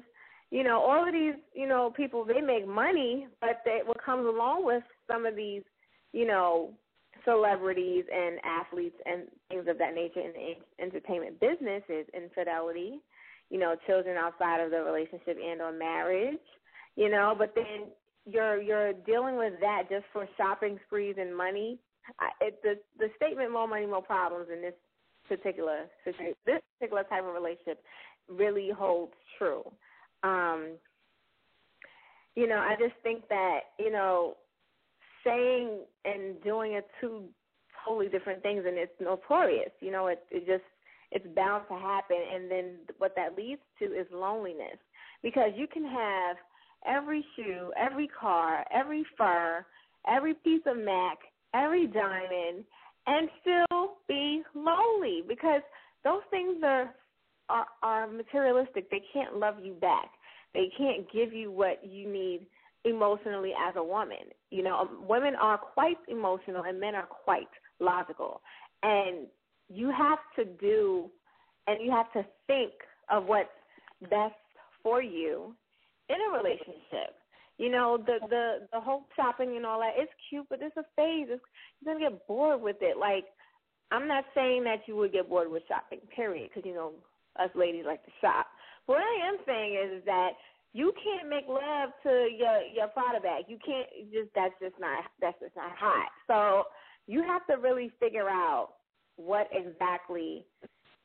you 0.50 0.64
know, 0.64 0.80
all 0.80 1.06
of 1.06 1.12
these, 1.12 1.34
you 1.54 1.68
know, 1.68 1.92
people 1.94 2.24
they 2.24 2.40
make 2.40 2.66
money, 2.66 3.28
but 3.40 3.60
they 3.64 3.80
what 3.84 4.02
comes 4.02 4.26
along 4.26 4.64
with 4.64 4.82
some 5.10 5.26
of 5.26 5.36
these, 5.36 5.62
you 6.12 6.26
know, 6.26 6.72
celebrities 7.24 8.04
and 8.12 8.38
athletes 8.44 8.96
and 9.04 9.22
things 9.48 9.66
of 9.68 9.78
that 9.78 9.94
nature 9.94 10.20
in 10.20 10.32
the 10.32 10.82
entertainment 10.82 11.38
business 11.38 11.82
is 11.88 12.06
infidelity, 12.14 13.00
you 13.50 13.58
know, 13.58 13.74
children 13.86 14.16
outside 14.16 14.60
of 14.60 14.70
the 14.70 14.82
relationship 14.82 15.36
and 15.42 15.60
or 15.60 15.72
marriage, 15.72 16.38
you 16.96 17.10
know, 17.10 17.34
but 17.36 17.54
then 17.54 17.90
you're 18.26 18.60
you're 18.60 18.92
dealing 18.92 19.36
with 19.36 19.54
that 19.60 19.84
just 19.88 20.04
for 20.12 20.28
shopping 20.36 20.78
sprees 20.86 21.16
and 21.18 21.36
money 21.36 21.78
I, 22.18 22.30
it, 22.40 22.62
the 22.62 22.78
the 22.98 23.10
statement 23.16 23.52
"more 23.52 23.68
money, 23.68 23.86
more 23.86 24.02
problems" 24.02 24.48
in 24.52 24.62
this 24.62 24.74
particular 25.28 25.86
situation, 26.04 26.34
this 26.46 26.60
particular 26.78 27.04
type 27.04 27.24
of 27.24 27.34
relationship 27.34 27.82
really 28.28 28.70
holds 28.70 29.12
true. 29.38 29.62
Um, 30.22 30.72
you 32.34 32.48
know, 32.48 32.56
I 32.56 32.74
just 32.78 32.94
think 33.02 33.28
that 33.28 33.60
you 33.78 33.92
know, 33.92 34.36
saying 35.24 35.80
and 36.04 36.42
doing 36.42 36.74
are 36.74 36.82
two 37.00 37.24
totally 37.84 38.08
different 38.08 38.42
things, 38.42 38.64
and 38.66 38.76
it's 38.76 38.92
notorious. 39.00 39.70
You 39.80 39.92
know, 39.92 40.08
it 40.08 40.22
it 40.30 40.46
just 40.46 40.64
it's 41.12 41.26
bound 41.34 41.64
to 41.68 41.74
happen, 41.74 42.18
and 42.34 42.50
then 42.50 42.76
what 42.98 43.14
that 43.16 43.36
leads 43.36 43.62
to 43.78 43.86
is 43.86 44.06
loneliness 44.12 44.78
because 45.22 45.50
you 45.56 45.66
can 45.66 45.84
have 45.84 46.36
every 46.86 47.24
shoe, 47.36 47.72
every 47.78 48.08
car, 48.08 48.64
every 48.72 49.04
fur, 49.16 49.64
every 50.08 50.34
piece 50.34 50.62
of 50.66 50.76
Mac, 50.76 51.18
every 51.54 51.86
diamond 51.86 52.64
and 53.06 53.28
still 53.40 53.92
be 54.08 54.42
lonely 54.54 55.22
because 55.26 55.62
those 56.04 56.22
things 56.30 56.62
are 56.64 56.94
are, 57.48 57.66
are 57.82 58.06
materialistic. 58.06 58.88
They 58.90 59.02
can't 59.12 59.36
love 59.36 59.56
you 59.60 59.74
back. 59.74 60.08
They 60.54 60.70
can't 60.78 61.10
give 61.12 61.32
you 61.32 61.50
what 61.50 61.84
you 61.84 62.08
need 62.08 62.46
emotionally 62.84 63.52
as 63.68 63.74
a 63.76 63.82
woman. 63.82 64.30
You 64.50 64.62
know, 64.62 64.76
um, 64.76 65.04
women 65.08 65.34
are 65.34 65.58
quite 65.58 65.96
emotional 66.08 66.62
and 66.62 66.78
men 66.78 66.94
are 66.94 67.06
quite 67.06 67.48
logical. 67.80 68.40
And 68.84 69.26
you 69.68 69.90
have 69.90 70.18
to 70.36 70.44
do 70.44 71.10
and 71.66 71.84
you 71.84 71.90
have 71.90 72.12
to 72.12 72.24
think 72.46 72.72
of 73.10 73.26
what's 73.26 73.48
best 74.02 74.34
for 74.82 75.02
you 75.02 75.54
in 76.10 76.18
a 76.18 76.36
relationship. 76.36 77.14
You 77.58 77.70
know, 77.70 77.98
the 77.98 78.18
the 78.28 78.44
the 78.72 78.80
whole 78.80 79.04
shopping 79.14 79.56
and 79.56 79.66
all 79.66 79.80
that. 79.80 79.94
It's 79.96 80.12
cute, 80.28 80.46
but 80.48 80.60
it's 80.62 80.76
a 80.76 80.84
phase. 80.96 81.28
It's, 81.30 81.42
you're 81.80 81.94
gonna 81.94 82.10
get 82.10 82.26
bored 82.26 82.60
with 82.60 82.76
it. 82.80 82.96
Like, 82.96 83.24
I'm 83.90 84.08
not 84.08 84.24
saying 84.34 84.64
that 84.64 84.86
you 84.86 84.96
would 84.96 85.12
get 85.12 85.28
bored 85.28 85.50
with 85.50 85.62
shopping, 85.68 86.00
period, 86.14 86.48
because 86.48 86.66
you 86.66 86.74
know 86.74 86.92
us 87.38 87.50
ladies 87.54 87.84
like 87.86 88.04
to 88.04 88.10
shop. 88.20 88.46
But 88.86 88.94
what 88.94 89.02
I 89.02 89.28
am 89.28 89.36
saying 89.46 89.74
is 89.76 90.04
that 90.06 90.30
you 90.72 90.92
can't 91.04 91.28
make 91.28 91.46
love 91.48 91.90
to 92.02 92.28
your 92.32 92.62
your 92.74 92.88
Prada 92.88 93.20
bag. 93.20 93.44
You 93.48 93.58
can't 93.64 93.88
just 94.10 94.30
that's 94.34 94.54
just 94.60 94.80
not 94.80 95.04
that's 95.20 95.38
just 95.40 95.54
not 95.54 95.72
hot. 95.76 96.08
So 96.26 96.64
you 97.06 97.22
have 97.22 97.46
to 97.46 97.60
really 97.60 97.90
figure 98.00 98.28
out 98.28 98.70
what 99.16 99.48
exactly 99.52 100.46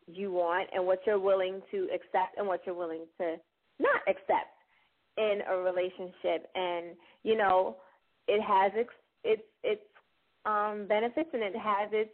you 0.08 0.32
want 0.32 0.70
and 0.74 0.86
what 0.86 1.00
you're 1.06 1.20
willing 1.20 1.62
to 1.72 1.88
accept 1.94 2.38
and 2.38 2.48
what 2.48 2.62
you're 2.66 2.76
willing 2.76 3.06
to 3.20 3.36
not 3.80 4.02
accept 4.08 4.55
in 5.18 5.40
a 5.50 5.58
relationship 5.58 6.50
and 6.56 6.96
you 7.24 7.38
know 7.38 7.78
it 8.28 8.42
has 8.42 8.72
its 8.76 8.90
its 9.24 9.42
its 9.64 9.82
um 10.46 10.86
benefits 10.88 11.30
and 11.34 11.44
it 11.44 11.56
has 11.56 11.90
its 11.92 12.12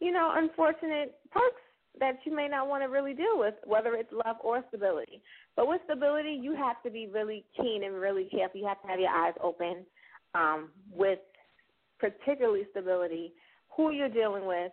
you 0.00 0.12
know 0.12 0.32
unfortunate 0.36 1.18
perks 1.30 1.62
that 1.98 2.16
you 2.24 2.34
may 2.34 2.46
not 2.48 2.68
want 2.68 2.82
to 2.82 2.88
really 2.88 3.12
deal 3.14 3.36
with 3.38 3.54
whether 3.64 3.94
it's 3.94 4.12
love 4.12 4.36
or 4.42 4.62
stability. 4.68 5.20
But 5.56 5.66
with 5.66 5.80
stability 5.84 6.38
you 6.40 6.54
have 6.54 6.80
to 6.84 6.90
be 6.90 7.08
really 7.08 7.44
keen 7.56 7.82
and 7.84 7.94
really 7.94 8.28
careful. 8.30 8.60
You 8.60 8.66
have 8.68 8.80
to 8.82 8.88
have 8.88 9.00
your 9.00 9.10
eyes 9.10 9.34
open 9.42 9.84
um 10.34 10.70
with 10.92 11.18
particularly 11.98 12.66
stability 12.70 13.32
who 13.76 13.90
you're 13.90 14.08
dealing 14.08 14.46
with 14.46 14.72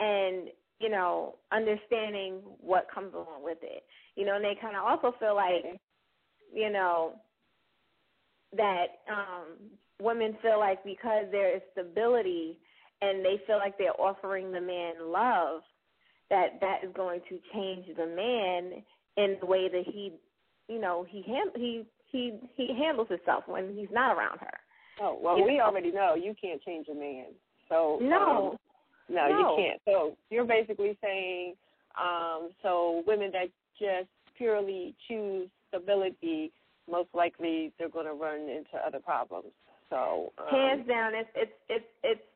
and 0.00 0.48
you 0.78 0.90
know 0.90 1.36
understanding 1.52 2.40
what 2.60 2.86
comes 2.94 3.14
along 3.14 3.42
with 3.42 3.58
it. 3.62 3.84
You 4.14 4.26
know 4.26 4.36
and 4.36 4.44
they 4.44 4.56
kind 4.60 4.76
of 4.76 4.84
also 4.84 5.16
feel 5.18 5.36
like 5.36 5.80
you 6.52 6.70
know, 6.70 7.12
that 8.56 8.86
um, 9.10 9.56
women 10.00 10.36
feel 10.42 10.58
like 10.58 10.82
because 10.84 11.26
there 11.30 11.54
is 11.54 11.62
stability 11.72 12.58
and 13.00 13.24
they 13.24 13.40
feel 13.46 13.56
like 13.56 13.76
they're 13.78 14.00
offering 14.00 14.52
the 14.52 14.60
man 14.60 14.94
love, 15.06 15.60
that 16.30 16.58
that 16.60 16.78
is 16.84 16.90
going 16.94 17.20
to 17.28 17.38
change 17.54 17.86
the 17.96 18.06
man 18.06 18.82
in 19.16 19.36
the 19.40 19.46
way 19.46 19.68
that 19.68 19.84
he, 19.86 20.12
you 20.68 20.80
know, 20.80 21.06
he 21.08 21.22
hand, 21.22 21.50
he 21.56 21.84
he 22.10 22.38
he 22.56 22.74
handles 22.78 23.08
himself 23.08 23.44
when 23.46 23.74
he's 23.76 23.88
not 23.92 24.16
around 24.16 24.38
her. 24.38 24.58
Oh 25.00 25.18
well, 25.20 25.38
you 25.38 25.44
we 25.44 25.58
know? 25.58 25.64
already 25.64 25.92
know 25.92 26.14
you 26.14 26.34
can't 26.40 26.62
change 26.62 26.86
a 26.90 26.94
man. 26.94 27.26
So 27.68 27.98
no, 28.00 28.52
um, 28.52 28.56
no, 29.08 29.28
no, 29.28 29.38
you 29.38 29.64
can't. 29.64 29.80
So 29.84 30.16
you're 30.30 30.44
basically 30.44 30.98
saying, 31.02 31.54
um, 32.00 32.50
so 32.62 33.02
women 33.06 33.30
that 33.32 33.48
just 33.78 34.08
purely 34.36 34.94
choose 35.06 35.48
stability 35.68 36.52
most 36.90 37.08
likely 37.14 37.72
they're 37.78 37.88
going 37.88 38.06
to 38.06 38.14
run 38.14 38.40
into 38.40 38.76
other 38.84 38.98
problems. 38.98 39.52
So 39.90 40.32
um, 40.38 40.46
hands 40.50 40.88
down, 40.88 41.12
it's 41.14 41.30
it's 41.34 41.52
it's 41.68 41.90
it's 42.02 42.26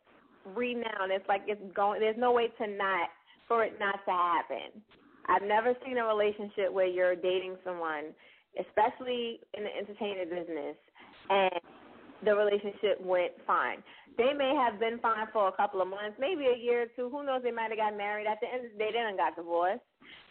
renowned. 0.55 1.11
It's 1.11 1.27
like 1.29 1.43
it's 1.47 1.61
going. 1.75 2.01
There's 2.01 2.17
no 2.19 2.33
way 2.33 2.49
to 2.59 2.67
not 2.67 3.09
for 3.49 3.65
it 3.65 3.79
not 3.79 4.01
to 4.05 4.11
happen. 4.11 4.83
I've 5.29 5.43
never 5.43 5.75
seen 5.85 5.99
a 5.99 6.05
relationship 6.05 6.73
where 6.73 6.87
you're 6.87 7.15
dating 7.15 7.57
someone, 7.65 8.13
especially 8.59 9.41
in 9.55 9.65
the 9.65 9.71
entertainment 9.71 10.31
business, 10.31 10.77
and 11.31 11.61
the 12.25 12.35
relationship 12.35 13.01
went 13.01 13.33
fine. 13.47 13.83
They 14.19 14.33
may 14.37 14.55
have 14.57 14.81
been 14.81 14.99
fine 14.99 15.27
for 15.33 15.49
a 15.49 15.53
couple 15.53 15.81
of 15.81 15.89
months, 15.89 16.17
maybe 16.19 16.47
a 16.47 16.59
year 16.59 16.83
or 16.83 16.87
two. 16.97 17.09
Who 17.09 17.25
knows? 17.25 17.43
They 17.43 17.53
might 17.53 17.71
have 17.71 17.79
got 17.79 17.97
married. 17.97 18.27
At 18.27 18.39
the 18.41 18.49
end 18.53 18.69
they 18.79 18.91
done 18.93 19.17
got 19.17 19.37
divorced. 19.37 19.85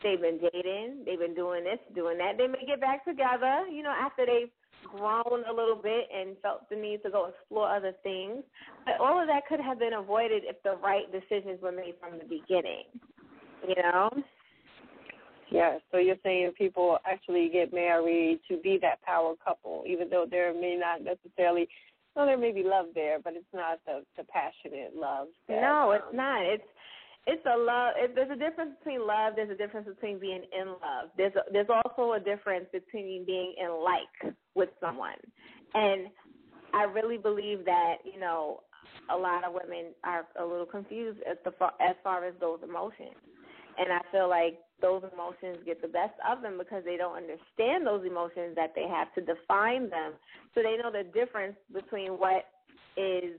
They've 0.04 0.20
been 0.20 0.40
dating. 0.40 1.04
They've 1.06 1.20
been 1.20 1.36
doing 1.36 1.64
this, 1.64 1.80
doing 1.94 2.18
that. 2.18 2.38
They 2.38 2.48
may 2.48 2.66
get 2.66 2.82
back 2.82 3.06
together, 3.06 3.68
you 3.72 3.84
know, 3.84 3.94
after 3.98 4.26
they've 4.26 4.50
grown 4.84 5.44
a 5.48 5.54
little 5.54 5.80
bit 5.82 6.08
and 6.16 6.36
felt 6.42 6.70
the 6.70 6.76
need 6.76 7.04
to 7.04 7.12
go 7.12 7.28
explore 7.28 7.74
other 7.74 7.94
things. 8.04 8.44
But 8.86 9.00
all 9.00 9.22
of 9.22 9.28
that 9.28 9.48
could 9.48 9.60
have 9.60 9.80
been 9.80 9.94
avoided 9.94 10.44
if 10.46 10.62
the 10.64 10.76
right 10.84 11.06
decisions 11.12 11.62
were 11.62 11.72
made 11.72 11.96
from 12.00 12.18
the 12.18 12.26
beginning. 12.26 12.86
You 13.68 13.76
know? 13.76 14.10
Yeah, 15.52 15.78
so 15.92 15.98
you're 15.98 16.16
saying 16.24 16.54
people 16.58 16.98
actually 17.06 17.50
get 17.52 17.74
married 17.74 18.40
to 18.50 18.58
be 18.58 18.80
that 18.82 19.02
power 19.04 19.34
couple, 19.44 19.84
even 19.86 20.10
though 20.10 20.26
there 20.30 20.54
may 20.54 20.78
not 20.80 21.04
necessarily, 21.04 21.68
well, 22.16 22.26
there 22.26 22.38
may 22.38 22.54
be 22.54 22.64
love 22.64 22.88
there, 22.96 23.20
but 23.22 23.34
it's 23.34 23.46
not 23.54 23.80
the 23.86 24.04
the 24.18 24.24
passionate 24.24 24.96
love. 24.96 25.28
That, 25.50 25.62
no, 25.62 25.92
um, 25.92 25.96
it's 25.98 26.16
not. 26.16 26.42
It's 26.44 26.64
it's 27.28 27.46
a 27.46 27.58
love. 27.58 27.94
It, 27.98 28.16
there's 28.16 28.32
a 28.32 28.36
difference 28.36 28.72
between 28.80 29.06
love. 29.06 29.34
There's 29.36 29.52
a 29.52 29.56
difference 29.56 29.88
between 29.88 30.20
being 30.20 30.44
in 30.60 30.68
love. 30.68 31.10
There's 31.18 31.34
a, 31.36 31.52
there's 31.52 31.70
also 31.70 32.14
a 32.14 32.20
difference 32.20 32.66
between 32.72 33.26
being 33.26 33.54
in 33.62 33.84
like 33.84 34.36
with 34.56 34.70
someone, 34.80 35.20
and 35.74 36.08
I 36.74 36.84
really 36.84 37.18
believe 37.18 37.64
that 37.66 37.98
you 38.12 38.20
know 38.20 38.62
a 39.14 39.16
lot 39.16 39.44
of 39.44 39.54
women 39.54 39.94
are 40.04 40.26
a 40.40 40.46
little 40.46 40.66
confused 40.66 41.20
as 41.30 41.38
the 41.46 41.52
far, 41.52 41.74
as 41.80 41.96
far 42.04 42.26
as 42.26 42.34
those 42.40 42.60
emotions, 42.64 43.18
and 43.78 43.94
I 43.94 44.02
feel 44.12 44.28
like 44.28 44.58
those 44.82 45.04
emotions 45.14 45.60
get 45.64 45.80
the 45.80 45.88
best 45.88 46.18
of 46.28 46.42
them 46.42 46.58
because 46.58 46.84
they 46.84 46.98
don't 46.98 47.16
understand 47.16 47.86
those 47.86 48.04
emotions 48.04 48.56
that 48.56 48.74
they 48.76 48.88
have 48.90 49.14
to 49.14 49.22
define 49.22 49.92
them, 49.92 50.14
so 50.56 50.62
they 50.64 50.76
know 50.82 50.92
the 50.92 51.08
difference 51.14 51.56
between 51.72 52.14
what 52.14 52.46
is 52.98 53.38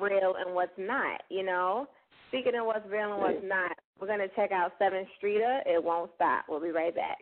real 0.00 0.34
and 0.38 0.54
what's 0.54 0.78
not. 0.78 1.22
You 1.28 1.44
know 1.44 1.88
Speaking 2.28 2.54
of 2.58 2.66
what's 2.66 2.86
real 2.90 3.12
and 3.12 3.22
what's 3.22 3.44
not, 3.44 3.72
we're 4.00 4.06
going 4.06 4.20
to 4.20 4.28
check 4.36 4.52
out 4.52 4.72
Sevyn 4.80 5.06
Streeter. 5.16 5.60
It 5.66 5.82
won't 5.82 6.10
stop. 6.16 6.44
We'll 6.48 6.60
be 6.60 6.70
right 6.70 6.94
back. 6.94 7.18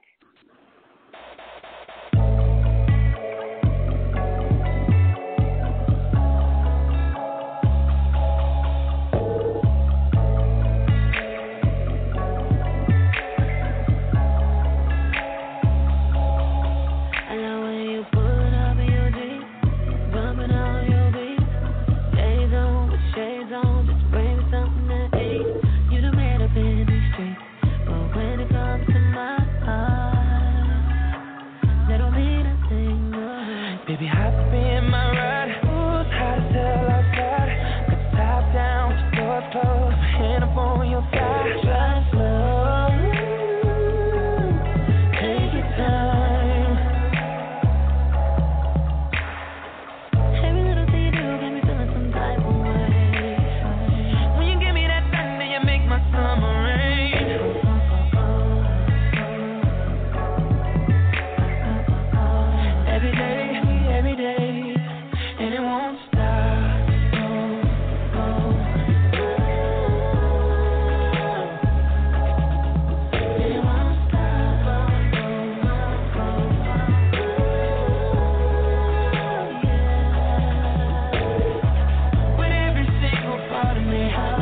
me 83.86 84.08
how 84.08 84.35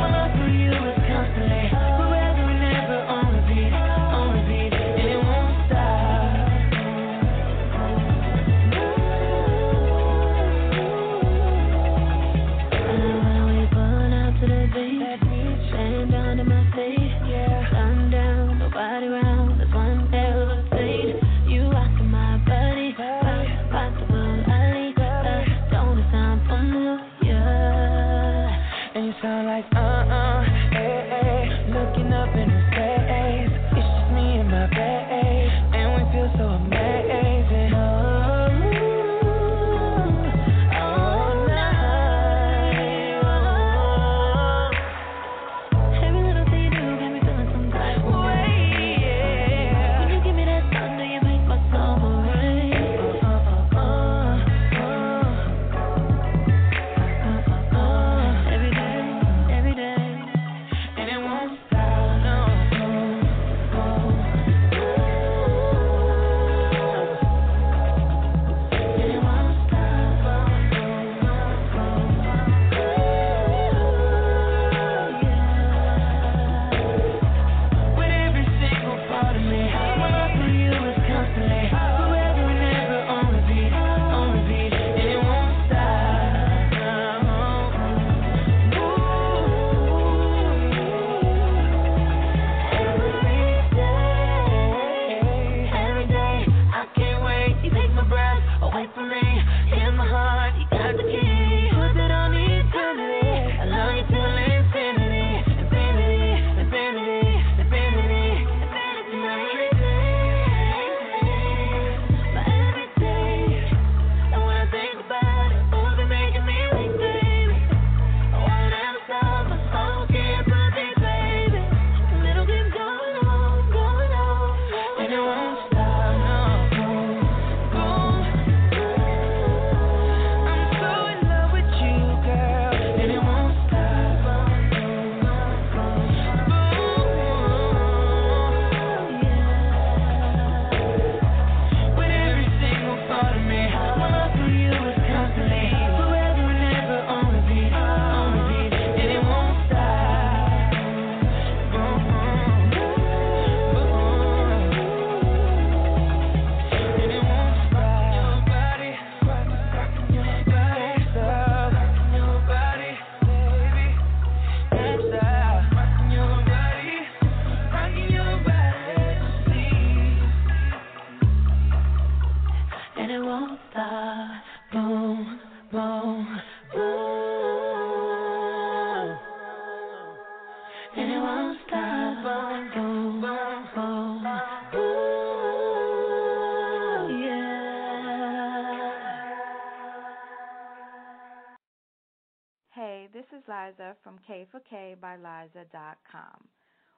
from 194.03 194.19
K4K 194.29 194.99
by 194.99 195.15
Liza.com. 195.15 196.47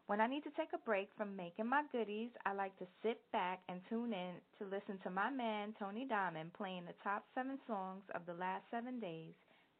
When 0.07 0.21
I 0.21 0.27
need 0.27 0.43
to 0.43 0.49
take 0.57 0.69
a 0.73 0.79
break 0.85 1.09
from 1.17 1.35
making 1.35 1.67
my 1.67 1.83
goodies, 1.91 2.31
I 2.45 2.53
like 2.53 2.77
to 2.79 2.87
sit 3.03 3.19
back 3.31 3.59
and 3.69 3.81
tune 3.89 4.13
in 4.13 4.35
to 4.57 4.65
listen 4.65 4.97
to 5.03 5.11
my 5.11 5.29
man 5.29 5.75
Tony 5.77 6.05
Diamond 6.09 6.53
playing 6.53 6.85
the 6.85 6.95
top 7.03 7.25
seven 7.35 7.59
songs 7.67 8.03
of 8.15 8.25
the 8.25 8.33
last 8.33 8.63
seven 8.71 8.99
days, 8.99 9.33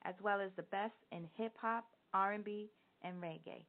as 0.04 0.14
well 0.22 0.40
as 0.40 0.52
the 0.56 0.64
best 0.64 0.94
in 1.12 1.28
hip 1.36 1.54
hop, 1.60 1.86
R&B, 2.14 2.70
and 3.02 3.24
reggae. 3.24 3.66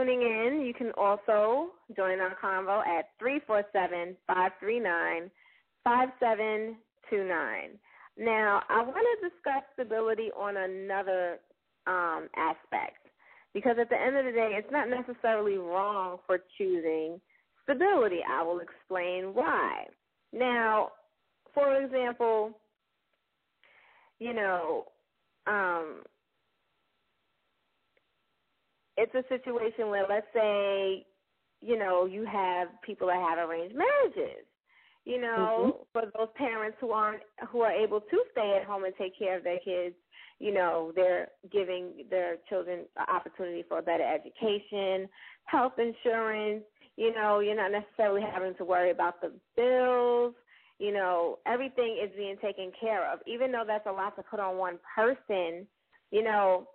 Tuning 0.00 0.22
in, 0.22 0.62
you 0.66 0.72
can 0.72 0.92
also 0.96 1.70
join 1.94 2.20
our 2.20 2.36
convo 2.42 2.80
at 2.86 3.10
347 3.18 4.16
539 4.26 5.30
5729. 5.84 7.78
Now, 8.18 8.62
I 8.68 8.82
want 8.82 8.96
to 8.96 9.28
discuss 9.28 9.62
stability 9.74 10.30
on 10.38 10.56
another 10.56 11.38
um, 11.86 12.28
aspect 12.36 13.06
because 13.52 13.76
at 13.80 13.88
the 13.88 14.00
end 14.00 14.16
of 14.16 14.24
the 14.24 14.32
day, 14.32 14.50
it's 14.52 14.70
not 14.70 14.88
necessarily 14.88 15.58
wrong 15.58 16.18
for 16.26 16.38
choosing 16.56 17.20
stability. 17.64 18.20
I 18.28 18.42
will 18.42 18.60
explain 18.60 19.34
why. 19.34 19.84
Now, 20.32 20.90
for 21.54 21.82
example, 21.82 22.58
you 24.18 24.34
know, 24.34 24.84
um, 25.46 26.02
it's 29.00 29.14
a 29.14 29.24
situation 29.28 29.88
where 29.88 30.06
let's 30.08 30.26
say, 30.34 31.06
you 31.62 31.78
know, 31.78 32.06
you 32.06 32.24
have 32.26 32.68
people 32.82 33.06
that 33.08 33.16
have 33.16 33.48
arranged 33.48 33.74
marriages. 33.74 34.44
You 35.06 35.20
know, 35.20 35.72
mm-hmm. 35.72 35.82
for 35.92 36.02
those 36.16 36.28
parents 36.36 36.76
who 36.80 36.90
aren't 36.90 37.22
who 37.48 37.62
are 37.62 37.72
able 37.72 38.00
to 38.00 38.24
stay 38.32 38.58
at 38.60 38.66
home 38.66 38.84
and 38.84 38.94
take 38.98 39.18
care 39.18 39.38
of 39.38 39.44
their 39.44 39.58
kids, 39.64 39.94
you 40.38 40.52
know, 40.52 40.92
they're 40.94 41.28
giving 41.50 42.04
their 42.10 42.36
children 42.48 42.80
an 42.96 43.06
opportunity 43.14 43.64
for 43.66 43.78
a 43.78 43.82
better 43.82 44.04
education, 44.04 45.08
health 45.46 45.72
insurance, 45.78 46.64
you 46.96 47.14
know, 47.14 47.40
you're 47.40 47.56
not 47.56 47.72
necessarily 47.72 48.20
having 48.20 48.54
to 48.56 48.64
worry 48.64 48.90
about 48.90 49.22
the 49.22 49.32
bills, 49.56 50.34
you 50.78 50.92
know, 50.92 51.38
everything 51.46 51.98
is 52.02 52.10
being 52.14 52.36
taken 52.42 52.72
care 52.78 53.10
of. 53.10 53.20
Even 53.26 53.52
though 53.52 53.64
that's 53.66 53.86
a 53.86 53.92
lot 53.92 54.16
to 54.16 54.22
put 54.22 54.38
on 54.38 54.58
one 54.58 54.78
person, 54.94 55.66
you 56.10 56.22
know, 56.22 56.66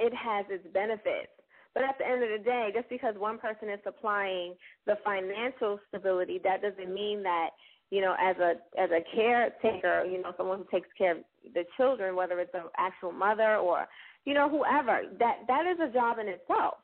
it 0.00 0.14
has 0.14 0.46
its 0.48 0.66
benefits. 0.72 1.30
But 1.72 1.84
at 1.84 1.98
the 1.98 2.06
end 2.06 2.24
of 2.24 2.30
the 2.30 2.44
day, 2.44 2.70
just 2.74 2.88
because 2.88 3.14
one 3.16 3.38
person 3.38 3.68
is 3.68 3.78
supplying 3.84 4.54
the 4.86 4.96
financial 5.04 5.78
stability, 5.88 6.40
that 6.42 6.62
doesn't 6.62 6.92
mean 6.92 7.22
that 7.22 7.50
you 7.90 8.00
know, 8.00 8.14
as 8.20 8.36
a 8.38 8.52
as 8.80 8.90
a 8.90 9.02
caretaker, 9.14 10.04
you 10.04 10.22
know, 10.22 10.32
someone 10.36 10.58
who 10.58 10.66
takes 10.70 10.88
care 10.96 11.12
of 11.12 11.18
the 11.54 11.64
children, 11.76 12.14
whether 12.14 12.38
it's 12.38 12.54
an 12.54 12.62
actual 12.78 13.10
mother 13.10 13.56
or 13.56 13.86
you 14.24 14.32
know 14.32 14.48
whoever, 14.48 15.02
that 15.18 15.38
that 15.48 15.66
is 15.66 15.78
a 15.80 15.92
job 15.92 16.18
in 16.18 16.28
itself. 16.28 16.74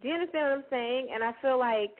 Do 0.00 0.08
you 0.08 0.14
understand 0.14 0.44
what 0.44 0.58
I'm 0.58 0.64
saying? 0.68 1.08
And 1.14 1.22
I 1.22 1.32
feel 1.40 1.60
like, 1.60 1.94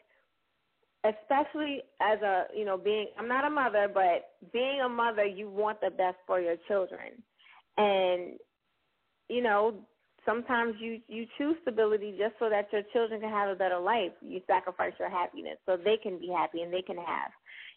especially 1.05 1.83
as 2.01 2.21
a 2.23 2.47
you 2.55 2.65
know 2.65 2.77
being, 2.77 3.09
I'm 3.17 3.29
not 3.29 3.45
a 3.45 3.51
mother, 3.51 3.89
but 3.93 4.51
being 4.53 4.81
a 4.85 4.89
mother, 4.89 5.25
you 5.25 5.49
want 5.49 5.81
the 5.81 5.91
best 5.91 6.17
for 6.27 6.41
your 6.41 6.57
children, 6.67 7.23
and 7.77 8.39
you 9.29 9.41
know 9.41 9.77
sometimes 10.25 10.75
you 10.81 11.01
you 11.09 11.27
choose 11.39 11.57
stability 11.63 12.15
just 12.19 12.35
so 12.39 12.49
that 12.49 12.73
your 12.73 12.83
children 12.93 13.21
can 13.21 13.31
have 13.31 13.49
a 13.49 13.55
better 13.55 13.79
life. 13.79 14.13
You 14.21 14.41
sacrifice 14.47 14.93
your 14.99 15.11
happiness 15.11 15.59
so 15.67 15.77
they 15.77 15.97
can 16.03 16.19
be 16.19 16.29
happy 16.29 16.63
and 16.63 16.73
they 16.73 16.83
can 16.83 16.97
have. 16.97 17.31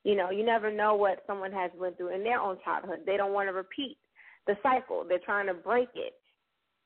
You 0.04 0.16
know, 0.16 0.30
you 0.30 0.46
never 0.46 0.72
know 0.72 0.96
what 0.96 1.24
someone 1.26 1.52
has 1.52 1.72
went 1.78 1.98
through 1.98 2.14
in 2.14 2.24
their 2.24 2.40
own 2.40 2.58
childhood. 2.64 3.00
They 3.06 3.18
don't 3.18 3.34
want 3.34 3.50
to 3.50 3.54
repeat 3.54 3.98
the 4.46 4.56
cycle. 4.62 5.04
They're 5.08 5.20
trying 5.20 5.48
to 5.48 5.54
break 5.54 5.90
it. 5.96 6.14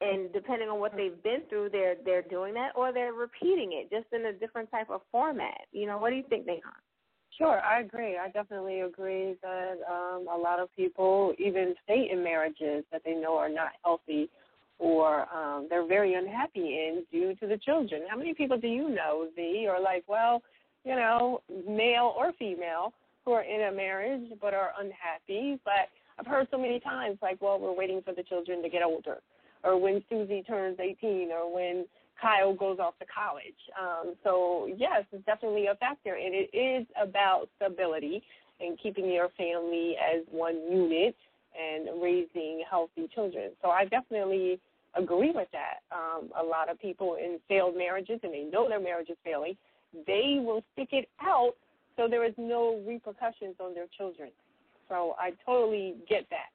And 0.02 0.32
depending 0.32 0.70
on 0.70 0.80
what 0.80 0.96
they've 0.96 1.22
been 1.24 1.42
through, 1.50 1.70
they're 1.72 1.96
they're 2.06 2.22
doing 2.22 2.54
that 2.54 2.72
or 2.76 2.94
they're 2.94 3.14
repeating 3.14 3.74
it 3.74 3.90
just 3.90 4.14
in 4.14 4.28
a 4.28 4.34
different 4.34 4.72
type 4.72 4.90
of 4.90 5.02
format. 5.12 5.68
You 5.72 5.88
know, 5.88 5.98
what 5.98 6.12
do 6.12 6.16
you 6.16 6.24
think, 6.30 6.46
Neha? 6.46 6.62
Sure, 7.38 7.62
I 7.62 7.82
agree. 7.82 8.18
I 8.18 8.30
definitely 8.30 8.82
agree 8.82 9.36
that 9.42 9.76
um, 9.90 10.28
a 10.28 10.38
lot 10.38 10.60
of 10.60 10.74
people 10.76 11.34
even 11.38 11.74
stay 11.84 12.10
in 12.12 12.24
marriages 12.24 12.84
that 12.92 13.02
they 13.06 13.14
know 13.14 13.38
are 13.38 13.50
not 13.50 13.70
healthy 13.84 14.30
or 14.80 15.28
um, 15.36 15.68
they're 15.70 15.86
very 15.86 16.16
unhappy 16.16 16.62
in 16.62 17.04
due 17.12 17.36
to 17.36 17.48
the 17.48 17.58
children. 17.58 18.04
How 18.10 18.18
many 18.18 18.34
people 18.34 18.58
do 18.58 18.68
you 18.68 18.90
know, 18.90 19.28
Z, 19.36 19.68
are 19.70 19.82
like, 19.82 20.04
well, 20.08 20.42
you 20.86 20.96
know, 20.96 21.42
male 21.68 22.16
or 22.18 22.32
female, 22.40 22.94
who 23.26 23.34
are 23.34 23.44
in 23.44 23.68
a 23.68 23.72
marriage 23.72 24.32
but 24.42 24.54
are 24.54 24.72
unhappy? 24.80 25.60
But 25.66 25.90
I've 26.18 26.26
heard 26.26 26.48
so 26.50 26.58
many 26.58 26.80
times, 26.80 27.18
like, 27.22 27.42
well, 27.42 27.60
we're 27.60 27.76
waiting 27.76 28.02
for 28.04 28.14
the 28.14 28.24
children 28.24 28.64
to 28.64 28.70
get 28.70 28.82
older, 28.82 29.18
or 29.64 29.80
when 29.80 30.02
Susie 30.10 30.44
turns 30.44 30.78
18, 30.80 31.30
or 31.32 31.54
when 31.54 31.86
Kyle 32.22 32.54
goes 32.54 32.80
off 32.80 32.98
to 33.00 33.06
college. 33.06 33.54
Um, 33.80 34.16
so, 34.24 34.70
yes, 34.78 35.04
it's 35.12 35.26
definitely 35.26 35.68
a 35.68 35.76
factor, 35.76 36.16
and 36.16 36.34
it 36.34 36.50
is 36.56 36.88
about 37.02 37.50
stability 37.58 38.24
and 38.62 38.78
keeping 38.82 39.10
your 39.10 39.30
family 39.38 39.96
as 39.98 40.24
one 40.32 40.56
unit 40.70 41.16
and 41.58 42.02
raising 42.02 42.64
healthy 42.70 43.10
children. 43.14 43.52
So 43.62 43.70
I 43.70 43.86
definitely 43.86 44.60
agree 44.96 45.32
with 45.32 45.48
that. 45.52 45.80
Um, 45.96 46.30
a 46.40 46.44
lot 46.44 46.70
of 46.70 46.80
people 46.80 47.16
in 47.16 47.40
failed 47.48 47.78
marriages, 47.78 48.20
and 48.24 48.34
they 48.34 48.44
know 48.44 48.68
their 48.68 48.80
marriage 48.80 49.10
is 49.10 49.18
failing, 49.24 49.56
they 50.06 50.40
will 50.40 50.64
stick 50.74 50.90
it 50.92 51.10
out 51.22 51.54
so 52.00 52.08
there 52.08 52.24
is 52.24 52.34
no 52.38 52.82
repercussions 52.88 53.56
on 53.60 53.74
their 53.74 53.88
children. 53.98 54.30
So 54.88 55.16
I 55.20 55.32
totally 55.46 55.96
get 56.08 56.26
that. 56.30 56.50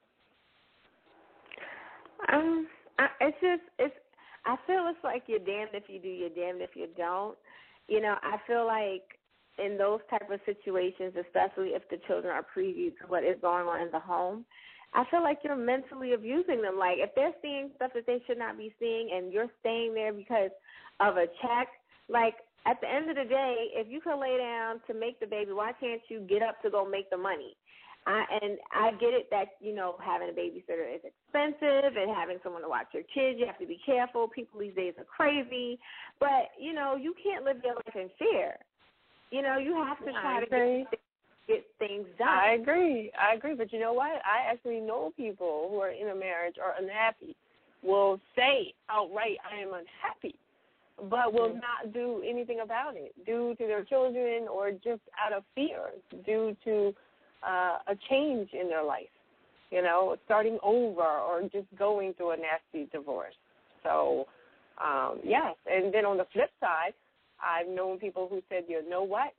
Um, 2.33 2.67
I, 2.97 3.07
it's 3.21 3.37
just 3.41 3.61
it's. 3.77 3.93
I 4.45 4.55
feel 4.67 4.87
it's 4.89 5.03
like 5.03 5.23
you're 5.27 5.39
damned 5.39 5.71
if 5.73 5.83
you 5.87 5.99
do, 5.99 6.07
you're 6.07 6.29
damned 6.29 6.61
if 6.61 6.71
you 6.75 6.87
don't. 6.97 7.37
You 7.87 8.01
know, 8.01 8.15
I 8.21 8.37
feel 8.47 8.65
like 8.65 9.03
in 9.63 9.77
those 9.77 9.99
type 10.09 10.29
of 10.31 10.39
situations, 10.45 11.13
especially 11.19 11.69
if 11.69 11.87
the 11.89 11.97
children 12.07 12.33
are 12.33 12.45
preview 12.55 12.89
to 12.97 13.07
what 13.07 13.23
is 13.23 13.37
going 13.41 13.67
on 13.67 13.81
in 13.81 13.91
the 13.91 13.99
home, 13.99 14.45
I 14.95 15.03
feel 15.11 15.21
like 15.21 15.39
you're 15.43 15.57
mentally 15.57 16.13
abusing 16.13 16.61
them. 16.61 16.79
Like 16.79 16.97
if 16.99 17.13
they're 17.15 17.35
seeing 17.41 17.69
stuff 17.75 17.91
that 17.93 18.07
they 18.07 18.21
should 18.25 18.39
not 18.39 18.57
be 18.57 18.73
seeing 18.79 19.11
and 19.13 19.31
you're 19.31 19.51
staying 19.59 19.93
there 19.93 20.13
because 20.13 20.51
of 21.01 21.17
a 21.17 21.27
check, 21.43 21.67
like 22.07 22.35
at 22.65 22.79
the 22.81 22.89
end 22.89 23.09
of 23.09 23.17
the 23.17 23.25
day, 23.25 23.67
if 23.73 23.87
you 23.91 23.99
can 23.99 24.19
lay 24.19 24.37
down 24.37 24.79
to 24.87 24.93
make 24.93 25.19
the 25.19 25.27
baby, 25.27 25.51
why 25.51 25.73
can't 25.79 26.01
you 26.07 26.21
get 26.21 26.41
up 26.41 26.61
to 26.63 26.69
go 26.69 26.87
make 26.89 27.09
the 27.09 27.17
money? 27.17 27.57
I 28.07 28.23
and 28.41 28.57
I 28.71 28.91
get 28.91 29.13
it 29.13 29.27
that, 29.31 29.57
you 29.59 29.73
know, 29.73 29.97
having 30.03 30.29
a 30.29 30.31
babysitter 30.31 30.93
is 30.93 31.01
expensive 31.03 31.97
and 31.97 32.15
having 32.15 32.37
someone 32.43 32.61
to 32.61 32.69
watch 32.69 32.87
your 32.93 33.03
kids, 33.03 33.39
you 33.39 33.45
have 33.47 33.57
to 33.59 33.65
be 33.65 33.79
careful. 33.85 34.27
People 34.27 34.59
these 34.59 34.75
days 34.75 34.93
are 34.97 35.05
crazy. 35.05 35.79
But, 36.19 36.53
you 36.59 36.71
know, 36.73 36.95
you 36.95 37.15
can't 37.21 37.43
live 37.43 37.57
your 37.63 37.75
life 37.75 37.95
in 37.95 38.09
fear. 38.17 38.55
You 39.31 39.41
know, 39.41 39.57
you 39.57 39.73
have 39.73 39.97
to 40.05 40.11
try 40.21 40.39
to 40.39 40.45
get 40.45 40.99
get 41.47 41.65
things 41.79 42.07
done. 42.17 42.27
I 42.27 42.53
agree. 42.53 43.11
I 43.19 43.35
agree. 43.35 43.55
But 43.55 43.71
you 43.71 43.79
know 43.79 43.93
what? 43.93 44.11
I 44.25 44.49
actually 44.51 44.79
know 44.79 45.13
people 45.15 45.67
who 45.69 45.79
are 45.79 45.91
in 45.91 46.09
a 46.09 46.15
marriage 46.15 46.55
are 46.63 46.73
unhappy 46.81 47.35
will 47.83 48.19
say 48.35 48.73
outright, 48.89 49.37
I 49.49 49.61
am 49.61 49.69
unhappy, 49.69 50.35
but 51.09 51.33
will 51.33 51.49
mm-hmm. 51.49 51.59
not 51.59 51.93
do 51.93 52.23
anything 52.27 52.61
about 52.63 52.95
it 52.95 53.13
due 53.25 53.55
to 53.59 53.67
their 53.67 53.83
children 53.83 54.47
or 54.51 54.71
just 54.71 55.01
out 55.23 55.33
of 55.33 55.43
fear, 55.53 55.91
due 56.25 56.55
to 56.65 56.93
uh, 57.47 57.77
a 57.87 57.95
change 58.09 58.49
in 58.59 58.67
their 58.67 58.83
life, 58.83 59.03
you 59.71 59.81
know, 59.81 60.15
starting 60.25 60.57
over 60.63 61.01
or 61.01 61.43
just 61.43 61.67
going 61.77 62.13
through 62.15 62.31
a 62.31 62.37
nasty 62.37 62.89
divorce. 62.91 63.35
So, 63.83 64.25
um, 64.83 65.19
yes. 65.23 65.55
And 65.71 65.93
then 65.93 66.05
on 66.05 66.17
the 66.17 66.25
flip 66.33 66.49
side, 66.59 66.93
I've 67.39 67.67
known 67.67 67.99
people 67.99 68.27
who 68.29 68.41
said, 68.49 68.63
you 68.67 68.87
know 68.89 69.03
what? 69.03 69.33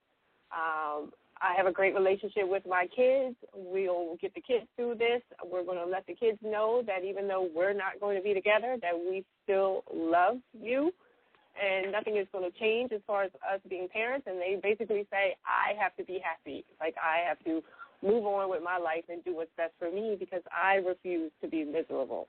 Um, 0.55 1.11
I 1.41 1.55
have 1.57 1.67
a 1.67 1.73
great 1.73 1.95
relationship 1.95 2.49
with 2.49 2.63
my 2.67 2.87
kids. 2.95 3.37
We'll 3.55 4.17
get 4.21 4.35
the 4.35 4.41
kids 4.41 4.67
through 4.77 4.97
this. 4.97 5.23
We're 5.45 5.65
going 5.65 5.79
to 5.79 5.87
let 5.87 6.07
the 6.07 6.15
kids 6.15 6.39
know 6.43 6.83
that 6.87 7.05
even 7.05 7.29
though 7.29 7.49
we're 7.55 7.75
not 7.75 8.01
going 8.01 8.17
to 8.17 8.23
be 8.23 8.33
together, 8.33 8.77
that 8.81 8.97
we 8.97 9.25
still 9.45 9.85
love 9.93 10.37
you 10.59 10.93
and 11.63 11.93
nothing 11.93 12.17
is 12.17 12.27
going 12.33 12.51
to 12.51 12.59
change 12.59 12.93
as 12.93 13.01
far 13.07 13.25
as 13.25 13.31
us 13.53 13.61
being 13.69 13.89
parents. 13.89 14.27
And 14.27 14.41
they 14.41 14.59
basically 14.63 15.07
say, 15.11 15.37
I 15.45 15.79
have 15.81 15.97
to 15.97 16.05
be 16.05 16.21
happy. 16.23 16.65
Like, 16.81 16.95
I 17.03 17.27
have 17.27 17.39
to 17.45 17.63
move 18.03 18.27
on 18.27 18.51
with 18.51 18.63
my 18.63 18.79
life 18.79 19.05
and 19.09 19.25
do 19.25 19.35
what's 19.35 19.51
best 19.57 19.73
for 19.79 19.91
me 19.91 20.17
because 20.19 20.43
I 20.53 20.77
refuse 20.77 21.33
to 21.43 21.49
be 21.49 21.65
miserable. 21.65 22.29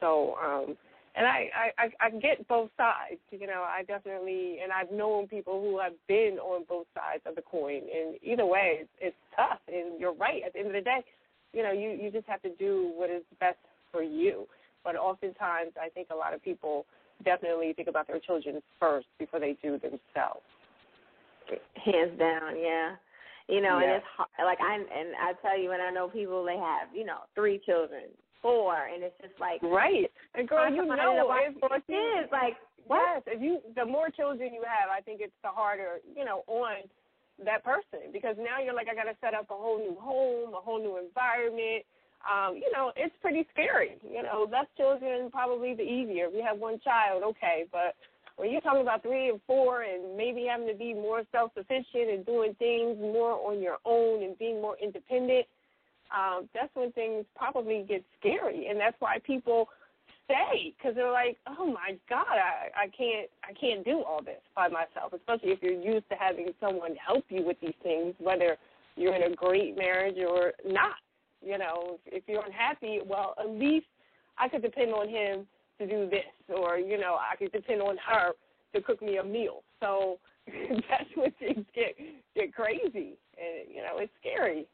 So, 0.00 0.36
um, 0.42 0.76
and 1.16 1.26
I, 1.26 1.50
I 1.78 2.06
I 2.06 2.10
get 2.10 2.46
both 2.46 2.70
sides. 2.76 3.20
You 3.30 3.46
know, 3.46 3.64
I 3.66 3.82
definitely 3.82 4.58
and 4.62 4.72
I've 4.72 4.92
known 4.92 5.26
people 5.26 5.60
who 5.60 5.78
have 5.80 5.92
been 6.06 6.38
on 6.40 6.64
both 6.68 6.86
sides 6.94 7.22
of 7.26 7.34
the 7.34 7.42
coin. 7.42 7.82
And 7.82 8.16
either 8.22 8.46
way, 8.46 8.78
it's, 8.80 8.90
it's 9.00 9.16
tough. 9.34 9.58
And 9.68 10.00
you're 10.00 10.14
right. 10.14 10.42
At 10.46 10.52
the 10.52 10.60
end 10.60 10.68
of 10.68 10.74
the 10.74 10.80
day, 10.82 11.00
you 11.52 11.62
know, 11.62 11.72
you 11.72 11.90
you 11.90 12.10
just 12.10 12.26
have 12.28 12.42
to 12.42 12.54
do 12.56 12.92
what 12.94 13.10
is 13.10 13.22
best 13.40 13.58
for 13.90 14.02
you. 14.02 14.46
But 14.84 14.96
oftentimes, 14.96 15.72
I 15.80 15.88
think 15.90 16.08
a 16.10 16.16
lot 16.16 16.32
of 16.32 16.42
people 16.42 16.86
definitely 17.24 17.72
think 17.74 17.88
about 17.88 18.06
their 18.06 18.20
children 18.20 18.62
first 18.78 19.06
before 19.18 19.40
they 19.40 19.56
do 19.62 19.72
themselves. 19.72 20.46
Hands 21.84 22.18
down, 22.18 22.58
yeah. 22.58 22.94
You 23.48 23.60
know, 23.60 23.78
yeah. 23.78 23.82
and 23.82 23.92
it's 23.96 24.06
hard. 24.16 24.28
like 24.38 24.58
I 24.60 24.74
and 24.76 25.14
I 25.20 25.32
tell 25.42 25.58
you, 25.58 25.72
and 25.72 25.82
I 25.82 25.90
know 25.90 26.06
people 26.08 26.44
they 26.44 26.56
have 26.56 26.94
you 26.94 27.04
know 27.04 27.26
three 27.34 27.60
children, 27.66 28.04
four, 28.42 28.76
and 28.92 29.02
it's 29.02 29.16
just 29.20 29.38
like 29.40 29.62
right. 29.62 30.10
And 30.34 30.48
girl, 30.48 30.70
you 30.70 30.84
know, 30.84 31.30
if, 31.46 31.60
four 31.60 31.80
kids, 31.86 32.28
like 32.32 32.56
what? 32.86 33.22
Yes, 33.26 33.36
if 33.36 33.42
you 33.42 33.60
the 33.76 33.84
more 33.84 34.10
children 34.10 34.52
you 34.54 34.62
have, 34.62 34.90
I 34.90 35.00
think 35.00 35.20
it's 35.22 35.36
the 35.42 35.50
harder 35.50 36.00
you 36.16 36.24
know 36.24 36.42
on 36.46 36.88
that 37.44 37.64
person 37.64 38.12
because 38.12 38.36
now 38.38 38.62
you're 38.62 38.74
like 38.74 38.88
I 38.90 38.94
got 38.94 39.10
to 39.10 39.16
set 39.20 39.34
up 39.34 39.46
a 39.50 39.54
whole 39.54 39.78
new 39.78 39.96
home, 40.00 40.54
a 40.54 40.60
whole 40.60 40.78
new 40.78 40.98
environment. 40.98 41.84
Um, 42.20 42.56
you 42.56 42.70
know, 42.72 42.92
it's 42.96 43.14
pretty 43.22 43.46
scary. 43.52 43.96
You 44.04 44.22
know, 44.22 44.46
less 44.50 44.66
children 44.76 45.30
probably 45.30 45.74
the 45.74 45.82
easier. 45.82 46.26
If 46.26 46.34
you 46.34 46.44
have 46.46 46.58
one 46.58 46.78
child, 46.84 47.22
okay, 47.24 47.64
but 47.72 47.96
when 48.36 48.50
you're 48.50 48.60
talking 48.60 48.82
about 48.82 49.02
three 49.02 49.28
and 49.28 49.40
four 49.46 49.82
and 49.82 50.16
maybe 50.16 50.46
having 50.50 50.66
to 50.68 50.74
be 50.74 50.94
more 50.94 51.22
self 51.32 51.52
sufficient 51.54 52.10
and 52.10 52.26
doing 52.26 52.54
things 52.58 52.98
more 52.98 53.32
on 53.40 53.62
your 53.62 53.78
own 53.84 54.22
and 54.22 54.38
being 54.38 54.60
more 54.60 54.76
independent, 54.82 55.46
um, 56.14 56.48
that's 56.54 56.74
when 56.74 56.92
things 56.92 57.24
probably 57.36 57.84
get 57.88 58.04
scary, 58.18 58.66
and 58.68 58.78
that's 58.78 58.96
why 58.98 59.18
people 59.24 59.68
stay 60.24 60.74
because 60.76 60.94
they're 60.94 61.12
like, 61.12 61.36
oh 61.46 61.66
my 61.66 61.96
god, 62.08 62.26
I, 62.28 62.84
I 62.84 62.88
can't 62.88 63.28
I 63.44 63.52
can't 63.52 63.84
do 63.84 64.02
all 64.02 64.22
this 64.22 64.40
by 64.54 64.68
myself. 64.68 65.12
Especially 65.14 65.50
if 65.50 65.62
you're 65.62 65.72
used 65.72 66.08
to 66.10 66.16
having 66.18 66.48
someone 66.60 66.94
help 66.96 67.24
you 67.28 67.44
with 67.44 67.56
these 67.60 67.74
things, 67.82 68.14
whether 68.18 68.56
you're 68.96 69.14
in 69.14 69.32
a 69.32 69.34
great 69.34 69.76
marriage 69.76 70.16
or 70.18 70.52
not. 70.64 70.96
You 71.42 71.56
know, 71.58 71.98
if 72.06 72.24
you're 72.26 72.44
unhappy, 72.44 73.00
well, 73.04 73.34
at 73.40 73.48
least 73.48 73.86
I 74.38 74.48
could 74.48 74.62
depend 74.62 74.92
on 74.92 75.08
him 75.08 75.46
to 75.78 75.86
do 75.86 76.10
this, 76.10 76.54
or 76.54 76.78
you 76.78 76.98
know, 76.98 77.16
I 77.18 77.36
could 77.36 77.52
depend 77.52 77.80
on 77.80 77.96
her 78.06 78.32
to 78.74 78.82
cook 78.82 79.00
me 79.02 79.16
a 79.16 79.24
meal. 79.24 79.62
So 79.80 80.18
that's 80.46 81.10
when 81.14 81.32
things 81.38 81.64
get 81.74 81.96
get 82.34 82.54
crazy, 82.54 83.16
and 83.38 83.68
you 83.68 83.82
know, 83.82 83.98
it's 83.98 84.12
scary. 84.20 84.66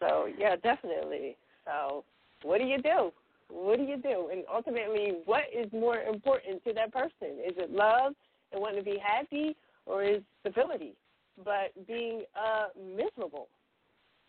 So 0.00 0.28
yeah, 0.38 0.56
definitely. 0.56 1.36
So 1.64 2.04
what 2.42 2.58
do 2.58 2.64
you 2.64 2.78
do? 2.78 3.12
What 3.48 3.78
do 3.78 3.84
you 3.84 3.96
do? 3.96 4.28
And 4.32 4.44
ultimately, 4.52 5.18
what 5.24 5.44
is 5.54 5.70
more 5.72 6.00
important 6.00 6.64
to 6.64 6.72
that 6.74 6.92
person? 6.92 7.38
Is 7.46 7.54
it 7.56 7.70
love 7.70 8.14
and 8.52 8.60
wanting 8.60 8.84
to 8.84 8.90
be 8.90 8.98
happy, 8.98 9.56
or 9.86 10.02
is 10.02 10.22
stability? 10.40 10.94
But 11.44 11.86
being 11.86 12.22
uh, 12.34 12.66
miserable. 12.78 13.48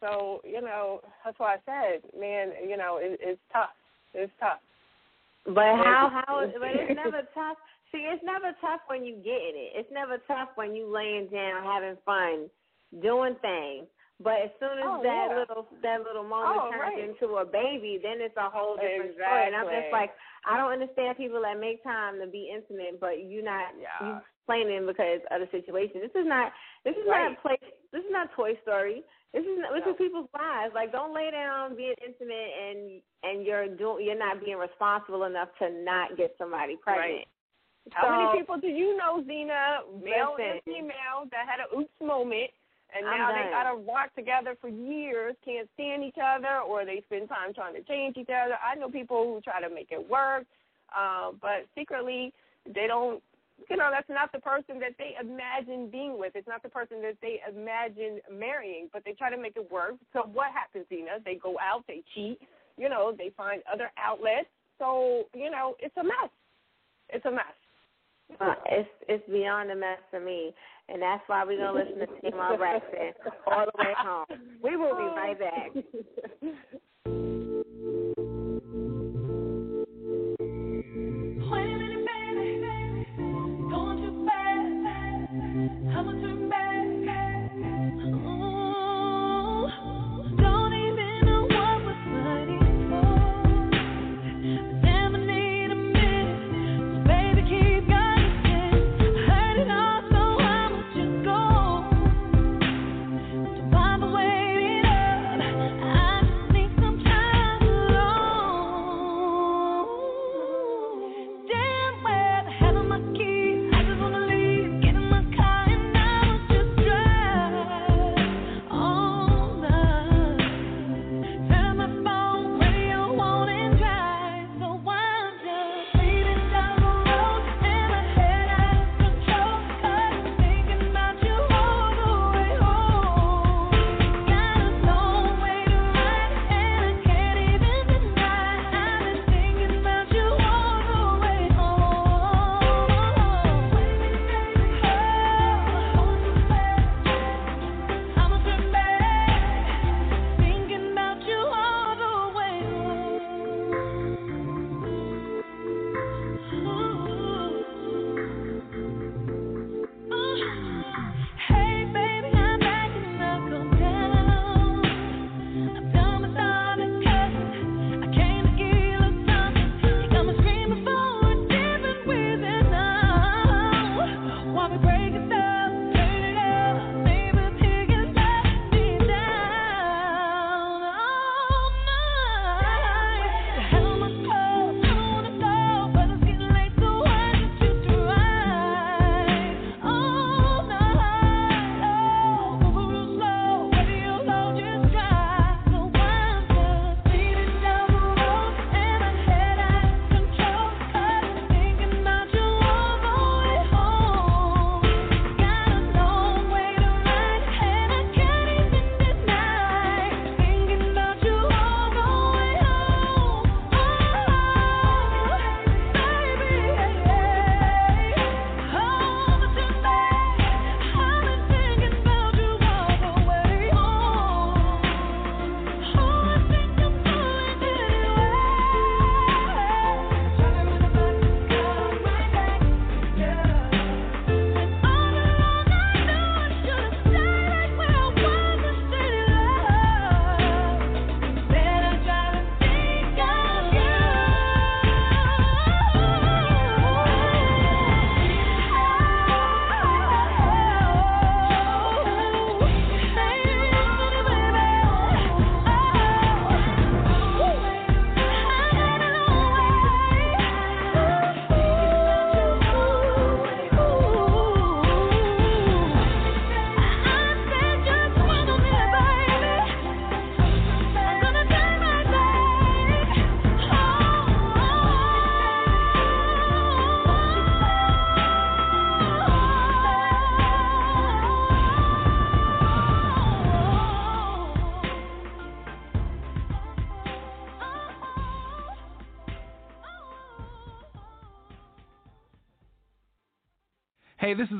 So 0.01 0.41
you 0.43 0.61
know, 0.61 1.01
that's 1.25 1.39
why 1.39 1.55
I 1.55 1.57
said, 1.65 2.01
man, 2.19 2.51
you 2.67 2.77
know, 2.77 2.99
it, 3.01 3.19
it's 3.21 3.41
tough. 3.51 3.69
It's 4.13 4.31
tough. 4.39 4.59
But 5.45 5.79
how 5.79 6.11
how 6.27 6.45
but 6.59 6.69
it's 6.69 6.95
never 7.03 7.21
tough. 7.33 7.57
See, 7.91 7.99
it's 7.99 8.23
never 8.23 8.51
tough 8.59 8.81
when 8.87 9.05
you 9.05 9.15
getting 9.15 9.55
it. 9.55 9.71
It's 9.75 9.91
never 9.93 10.17
tough 10.27 10.49
when 10.55 10.75
you 10.75 10.93
laying 10.93 11.27
down 11.27 11.63
having 11.63 11.97
fun, 12.05 12.49
doing 13.01 13.35
things. 13.41 13.87
But 14.19 14.41
as 14.41 14.49
soon 14.59 14.79
as 14.81 14.85
Oh, 14.87 15.03
that 15.03 15.27
yeah. 15.29 15.37
little 15.37 15.67
that 15.83 16.01
little 16.01 16.23
moment 16.23 16.57
Oh, 16.57 16.71
turns 16.71 16.81
right. 16.81 16.99
into 16.99 17.37
a 17.37 17.45
baby, 17.45 17.99
then 18.01 18.17
it's 18.19 18.35
a 18.35 18.49
whole 18.49 18.75
different 18.75 19.13
story. 19.13 19.45
And 19.45 19.55
I'm 19.55 19.69
just 19.69 19.91
like, 19.93 20.09
I 20.45 20.57
don't 20.57 20.71
understand 20.73 21.17
people 21.17 21.41
that 21.43 21.59
make 21.59 21.83
time 21.83 22.19
to 22.19 22.25
be 22.25 22.49
intimate, 22.49 22.99
but 22.99 23.23
you're 23.29 23.43
not 23.45 23.77
Yeah. 23.77 23.93
you 24.01 24.21
complaining 24.47 24.87
because 24.87 25.21
of 25.29 25.41
the 25.41 25.47
situation. 25.53 26.01
This 26.01 26.15
is 26.15 26.25
not 26.25 26.51
this 26.83 26.95
is 26.97 27.05
Right. 27.05 27.29
not 27.29 27.41
play 27.41 27.57
this 27.91 28.03
is 28.03 28.11
not 28.11 28.31
Toy 28.33 28.55
Story. 28.63 29.03
This 29.33 29.45
is 29.45 29.59
not, 29.59 29.73
this 29.73 29.85
No. 29.85 29.91
is 29.91 29.97
people's 29.97 30.29
lives. 30.33 30.73
Like, 30.73 30.91
don't 30.91 31.13
lay 31.13 31.29
down 31.29 31.75
being 31.75 31.93
intimate 32.03 32.53
and 32.57 33.01
and 33.21 33.45
you're 33.45 33.67
doing 33.67 34.03
you're 34.03 34.15
not 34.17 34.39
being 34.39 34.57
responsible 34.57 35.25
enough 35.25 35.49
to 35.59 35.69
not 35.69 36.17
get 36.17 36.33
somebody 36.39 36.75
pregnant. 36.77 37.27
How 37.91 38.07
So- 38.07 38.15
many 38.15 38.39
people 38.39 38.57
do 38.57 38.67
you 38.67 38.97
know, 38.97 39.21
Zena, 39.27 39.83
male 40.01 40.31
Listen. 40.37 40.51
and 40.53 40.61
female, 40.63 41.25
that 41.31 41.47
had 41.47 41.59
a 41.59 41.75
oops 41.77 42.01
moment, 42.01 42.49
and 42.95 43.05
now 43.05 43.31
they 43.31 43.49
gotta 43.51 43.75
rock 43.83 44.15
together 44.15 44.55
for 44.59 44.69
years, 44.69 45.35
can't 45.43 45.67
stand 45.73 46.03
each 46.03 46.17
other, 46.23 46.59
or 46.59 46.85
they 46.85 47.01
spend 47.05 47.29
time 47.29 47.53
trying 47.53 47.75
to 47.75 47.83
change 47.83 48.17
each 48.17 48.29
other. 48.29 48.55
I 48.63 48.75
know 48.75 48.89
people 48.89 49.23
who 49.25 49.41
try 49.41 49.61
to 49.61 49.73
make 49.73 49.89
it 49.91 50.09
work, 50.09 50.45
um, 50.95 51.37
but 51.41 51.67
secretly 51.75 52.33
they 52.65 52.87
don't. 52.87 53.21
You 53.71 53.75
know, 53.75 53.89
that's 53.91 54.07
not 54.07 54.31
the 54.31 54.39
person 54.39 54.79
that 54.79 54.93
they 54.99 55.15
imagine 55.19 55.89
being 55.89 56.19
with. 56.19 56.33
It's 56.35 56.47
not 56.47 56.61
the 56.61 56.69
person 56.69 57.01
that 57.01 57.17
they 57.23 57.41
imagine 57.49 58.21
marrying, 58.31 58.87
but 58.93 59.03
they 59.03 59.13
try 59.13 59.31
to 59.31 59.37
make 59.37 59.57
it 59.57 59.71
work. 59.71 59.95
So 60.13 60.29
what 60.31 60.51
happens, 60.53 60.85
Zena? 60.89 61.17
They 61.25 61.35
go 61.35 61.57
out, 61.59 61.83
they 61.87 62.03
cheat. 62.13 62.39
You 62.77 62.87
know, 62.87 63.13
they 63.17 63.31
find 63.35 63.63
other 63.71 63.89
outlets. 63.97 64.47
So 64.77 65.25
you 65.33 65.49
know, 65.49 65.75
it's 65.79 65.95
a 65.97 66.03
mess. 66.03 66.31
It's 67.09 67.25
a 67.25 67.31
mess. 67.31 67.57
Uh, 68.39 68.53
it's 68.67 68.89
it's 69.07 69.29
beyond 69.29 69.71
a 69.71 69.75
mess 69.75 69.99
for 70.11 70.19
me, 70.19 70.53
and 70.89 71.01
that's 71.01 71.23
why 71.27 71.43
we're 71.43 71.57
gonna 71.57 71.77
listen 71.77 71.99
to 71.99 72.07
Tamar 72.21 72.57
Braxton 72.57 73.13
all 73.47 73.65
the 73.65 73.71
way 73.77 73.93
home. 73.97 74.25
We 74.63 74.75
will 74.75 74.95
be 74.95 75.03
right 75.03 75.37
back. 75.39 75.71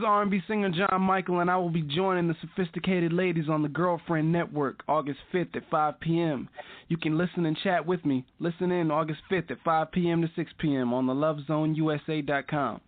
R&B 0.07 0.41
singer 0.47 0.69
John 0.69 1.01
Michael, 1.01 1.41
and 1.41 1.51
I 1.51 1.57
will 1.57 1.69
be 1.69 1.81
joining 1.81 2.29
the 2.29 2.35
Sophisticated 2.39 3.11
Ladies 3.11 3.49
on 3.49 3.61
the 3.61 3.67
Girlfriend 3.67 4.31
Network 4.31 4.81
August 4.87 5.19
5th 5.33 5.57
at 5.57 5.69
5 5.69 5.99
p.m. 5.99 6.47
You 6.87 6.95
can 6.95 7.17
listen 7.17 7.45
and 7.45 7.57
chat 7.57 7.85
with 7.85 8.05
me. 8.05 8.25
Listen 8.39 8.71
in 8.71 8.89
August 8.89 9.19
5th 9.29 9.51
at 9.51 9.57
5 9.65 9.91
p.m. 9.91 10.21
to 10.21 10.29
6 10.33 10.51
p.m. 10.59 10.93
on 10.93 11.07
the 11.07 11.13
LoveZoneUSA.com. 11.13 12.79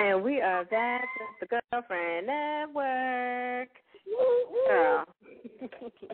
And 0.00 0.24
we 0.24 0.40
are 0.40 0.64
back 0.64 1.06
with 1.40 1.48
the 1.48 1.60
Girlfriend 1.70 2.26
Network. 2.26 3.68
Girl. 4.68 5.04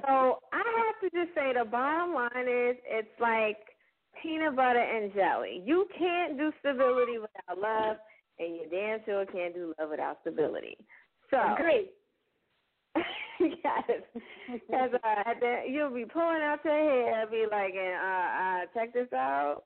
so 0.06 0.38
I 0.52 0.62
have 0.76 1.00
to 1.00 1.10
just 1.16 1.34
say 1.34 1.52
the 1.58 1.64
bottom 1.64 2.14
line 2.14 2.46
is 2.46 2.76
it's 2.84 3.08
like 3.18 3.56
peanut 4.22 4.54
butter 4.54 4.78
and 4.78 5.14
jelly. 5.14 5.62
You 5.64 5.86
can't 5.98 6.36
do 6.36 6.52
stability 6.60 7.18
without 7.18 7.58
love, 7.58 7.96
and 8.40 8.56
you 8.56 8.62
damn 8.70 9.00
sure 9.04 9.26
can't 9.26 9.54
do 9.54 9.74
love 9.78 9.90
without 9.90 10.18
stability. 10.22 10.76
So 11.30 11.38
Great. 11.56 11.92
yes, 13.40 13.84
because 14.50 14.90
uh, 15.04 15.34
then 15.40 15.72
you'll 15.72 15.94
be 15.94 16.04
pulling 16.04 16.42
out 16.42 16.58
your 16.64 16.74
hair, 16.74 17.26
be 17.30 17.46
like, 17.50 17.72
and 17.74 17.94
uh, 17.94 18.28
uh, 18.42 18.60
check 18.74 18.92
this 18.92 19.12
out. 19.14 19.62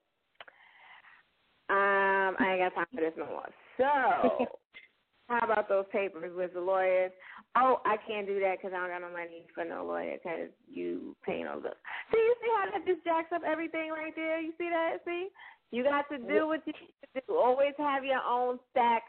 Um, 1.67 2.37
I 2.37 2.53
ain't 2.53 2.61
got 2.61 2.75
time 2.75 2.85
for 2.93 3.01
this 3.01 3.17
no 3.17 3.25
more. 3.25 3.49
So, 3.77 4.45
how 5.27 5.39
about 5.41 5.67
those 5.67 5.85
papers 5.91 6.31
with 6.37 6.53
the 6.53 6.61
lawyers? 6.61 7.11
Oh, 7.57 7.81
I 7.85 7.97
can't 8.07 8.27
do 8.27 8.39
that 8.41 8.61
because 8.61 8.71
I 8.75 8.79
don't 8.85 8.93
got 8.93 9.09
no 9.09 9.11
money 9.11 9.47
for 9.55 9.65
no 9.65 9.83
lawyer 9.83 10.21
because 10.21 10.53
you 10.69 11.15
paying 11.25 11.47
all 11.47 11.59
the. 11.59 11.73
See, 12.13 12.21
you 12.21 12.35
see 12.41 12.51
how 12.53 12.71
that 12.71 12.85
just 12.85 13.03
jacks 13.03 13.33
up 13.33 13.41
everything 13.41 13.89
right 13.89 14.13
there. 14.15 14.39
You 14.39 14.53
see 14.59 14.69
that? 14.69 15.01
See, 15.05 15.29
you 15.71 15.83
got 15.83 16.07
to 16.09 16.17
do 16.17 16.47
what 16.47 16.61
you 16.65 16.73
need 16.73 16.93
to 17.15 17.21
do. 17.27 17.35
Always 17.35 17.73
have 17.77 18.03
your 18.03 18.21
own 18.27 18.59
stack 18.71 19.03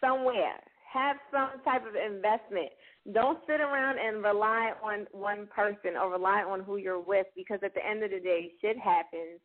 somewhere. 0.00 0.60
Have 0.92 1.16
some 1.30 1.62
type 1.64 1.82
of 1.86 1.94
investment. 1.94 2.70
Don't 3.12 3.38
sit 3.46 3.60
around 3.60 3.98
and 3.98 4.22
rely 4.22 4.72
on 4.82 5.06
one 5.12 5.48
person 5.54 5.96
or 6.00 6.10
rely 6.10 6.42
on 6.42 6.60
who 6.60 6.76
you're 6.76 7.00
with 7.00 7.26
because 7.36 7.58
at 7.64 7.74
the 7.74 7.84
end 7.84 8.02
of 8.02 8.10
the 8.10 8.20
day, 8.20 8.52
shit 8.60 8.78
happens, 8.78 9.40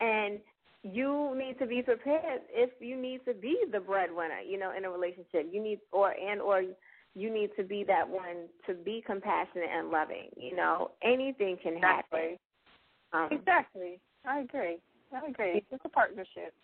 and 0.00 0.38
you 0.84 1.34
need 1.36 1.58
to 1.58 1.66
be 1.66 1.82
prepared 1.82 2.42
if 2.50 2.70
you 2.80 3.00
need 3.00 3.20
to 3.26 3.34
be 3.34 3.56
the 3.72 3.80
breadwinner. 3.80 4.40
You 4.40 4.58
know, 4.58 4.72
in 4.76 4.84
a 4.84 4.90
relationship, 4.90 5.48
you 5.50 5.62
need 5.62 5.80
or 5.90 6.12
and 6.12 6.40
or 6.40 6.62
you 7.14 7.32
need 7.32 7.50
to 7.56 7.64
be 7.64 7.84
that 7.84 8.08
one 8.08 8.48
to 8.66 8.74
be 8.74 9.02
compassionate 9.04 9.68
and 9.74 9.90
loving. 9.90 10.28
You 10.36 10.56
know, 10.56 10.92
anything 11.02 11.56
can 11.62 11.76
happen. 11.76 12.38
Um, 13.12 13.28
Exactly. 13.30 14.00
I 14.26 14.40
agree. 14.40 14.78
I 15.12 15.26
agree. 15.28 15.64
It's 15.70 15.84
a 15.84 15.88
partnership. 15.88 16.54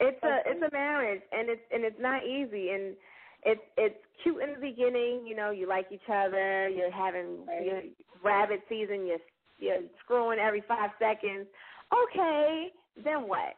it's 0.00 0.22
a 0.22 0.38
it's 0.46 0.62
a 0.62 0.70
marriage 0.72 1.22
and 1.32 1.48
it's 1.50 1.60
and 1.72 1.84
it's 1.84 2.00
not 2.00 2.24
easy 2.24 2.70
and 2.70 2.96
it's 3.44 3.60
it's 3.76 3.96
cute 4.22 4.42
in 4.42 4.54
the 4.54 4.60
beginning 4.60 5.26
you 5.26 5.36
know 5.36 5.50
you 5.50 5.68
like 5.68 5.86
each 5.92 6.08
other 6.12 6.68
you're 6.68 6.90
having 6.90 7.44
your 7.64 7.82
rabbit 8.24 8.60
season 8.68 9.06
you're 9.06 9.18
you're 9.58 9.82
screwing 10.02 10.38
every 10.38 10.62
five 10.66 10.90
seconds 10.98 11.46
okay 11.92 12.68
then 13.04 13.28
what 13.28 13.56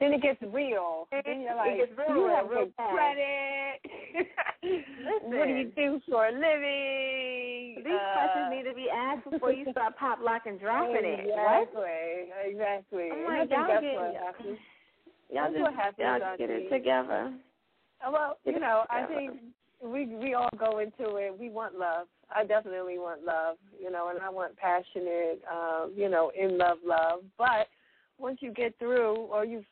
Then 0.00 0.12
it 0.12 0.22
gets 0.22 0.40
real. 0.52 1.08
Then 1.10 1.40
you're 1.42 1.52
it 1.52 1.56
like, 1.56 1.76
gets 1.76 1.92
real, 1.98 2.16
you 2.16 2.26
real, 2.26 2.36
have 2.36 2.48
real 2.48 2.64
good 2.66 2.74
credit. 2.76 3.82
what 5.24 5.46
do 5.48 5.52
you 5.54 5.72
do 5.74 6.00
for 6.08 6.26
a 6.26 6.32
living? 6.32 7.82
these 7.84 7.94
Uh, 7.94 8.14
questions 8.14 8.48
need 8.54 8.64
to 8.70 8.74
be 8.74 8.86
asked 8.90 9.28
before 9.30 9.52
you 9.52 9.66
start 9.72 9.96
pop 9.96 10.18
locking, 10.22 10.52
and 10.52 10.60
dropping 10.64 10.96
it 11.02 11.26
what 11.26 11.62
Exactly. 11.62 12.30
Exactly. 12.46 13.08
And 13.10 13.24
my 13.24 13.40
I 13.40 13.46
God, 13.46 13.68
that's 13.68 13.82
get- 13.82 13.94
what 13.96 14.14
happens. 14.22 14.58
y'all 15.30 15.52
just 15.52 15.74
happens, 15.76 16.22
y'all 16.22 16.36
get 16.38 16.50
it 16.50 16.70
together 16.70 17.32
Uh, 18.04 18.10
Well, 18.12 18.38
you 18.44 18.54
it 18.56 18.60
know, 18.60 18.84
I 18.90 19.04
think 19.06 19.32
we 19.82 20.06
we 20.06 20.34
all 20.34 20.48
go 20.58 20.78
into 20.78 21.16
it. 21.16 21.36
We 21.38 21.50
want 21.50 21.78
love. 21.78 22.06
I 22.34 22.44
definitely 22.44 22.98
want 22.98 23.24
love, 23.24 23.56
you 23.80 23.90
know, 23.90 24.08
and 24.10 24.18
I 24.20 24.28
want 24.28 24.56
passionate, 24.56 25.40
um, 25.50 25.92
you 25.96 26.08
know, 26.10 26.30
in 26.38 26.58
love, 26.58 26.78
love. 26.84 27.20
But 27.38 27.68
once 28.18 28.38
you 28.40 28.52
get 28.52 28.78
through, 28.78 29.16
or 29.16 29.44
you, 29.44 29.64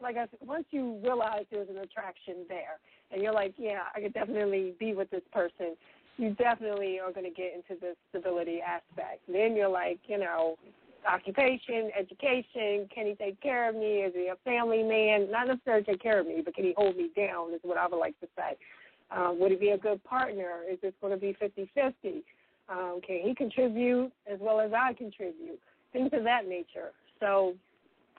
like 0.00 0.16
I 0.16 0.26
said, 0.26 0.40
once 0.46 0.64
you 0.70 1.00
realize 1.02 1.44
there's 1.50 1.68
an 1.68 1.78
attraction 1.78 2.44
there, 2.48 2.78
and 3.10 3.22
you're 3.22 3.32
like, 3.32 3.54
yeah, 3.58 3.82
I 3.94 4.00
could 4.00 4.14
definitely 4.14 4.74
be 4.78 4.94
with 4.94 5.10
this 5.10 5.22
person. 5.32 5.76
You 6.18 6.30
definitely 6.34 7.00
are 7.00 7.12
going 7.12 7.24
to 7.24 7.30
get 7.30 7.52
into 7.54 7.80
the 7.80 7.94
stability 8.10 8.60
aspect. 8.60 9.20
Then 9.28 9.56
you're 9.56 9.68
like, 9.68 9.98
you 10.06 10.18
know, 10.18 10.56
occupation, 11.10 11.90
education. 11.98 12.88
Can 12.94 13.06
he 13.06 13.14
take 13.14 13.40
care 13.40 13.68
of 13.68 13.74
me? 13.74 14.02
Is 14.02 14.12
he 14.14 14.28
a 14.28 14.36
family 14.44 14.82
man? 14.82 15.30
Not 15.30 15.48
necessarily 15.48 15.84
take 15.84 16.02
care 16.02 16.20
of 16.20 16.26
me, 16.26 16.42
but 16.44 16.54
can 16.54 16.64
he 16.64 16.74
hold 16.76 16.96
me 16.96 17.10
down? 17.16 17.52
Is 17.54 17.60
what 17.62 17.78
I 17.78 17.86
would 17.86 17.96
like 17.96 18.18
to 18.20 18.28
say. 18.36 18.56
Um, 19.10 19.38
would 19.40 19.50
he 19.50 19.56
be 19.56 19.70
a 19.70 19.78
good 19.78 20.02
partner? 20.04 20.60
Is 20.70 20.78
this 20.80 20.92
going 21.00 21.12
to 21.12 21.18
be 21.18 21.34
fifty-fifty? 21.38 22.22
Um, 22.68 23.00
can 23.06 23.20
he 23.22 23.34
contribute 23.34 24.12
as 24.30 24.38
well 24.40 24.60
as 24.60 24.72
I 24.72 24.94
contribute? 24.94 25.60
Things 25.92 26.10
of 26.12 26.24
that 26.24 26.46
nature. 26.48 26.92
So 27.20 27.54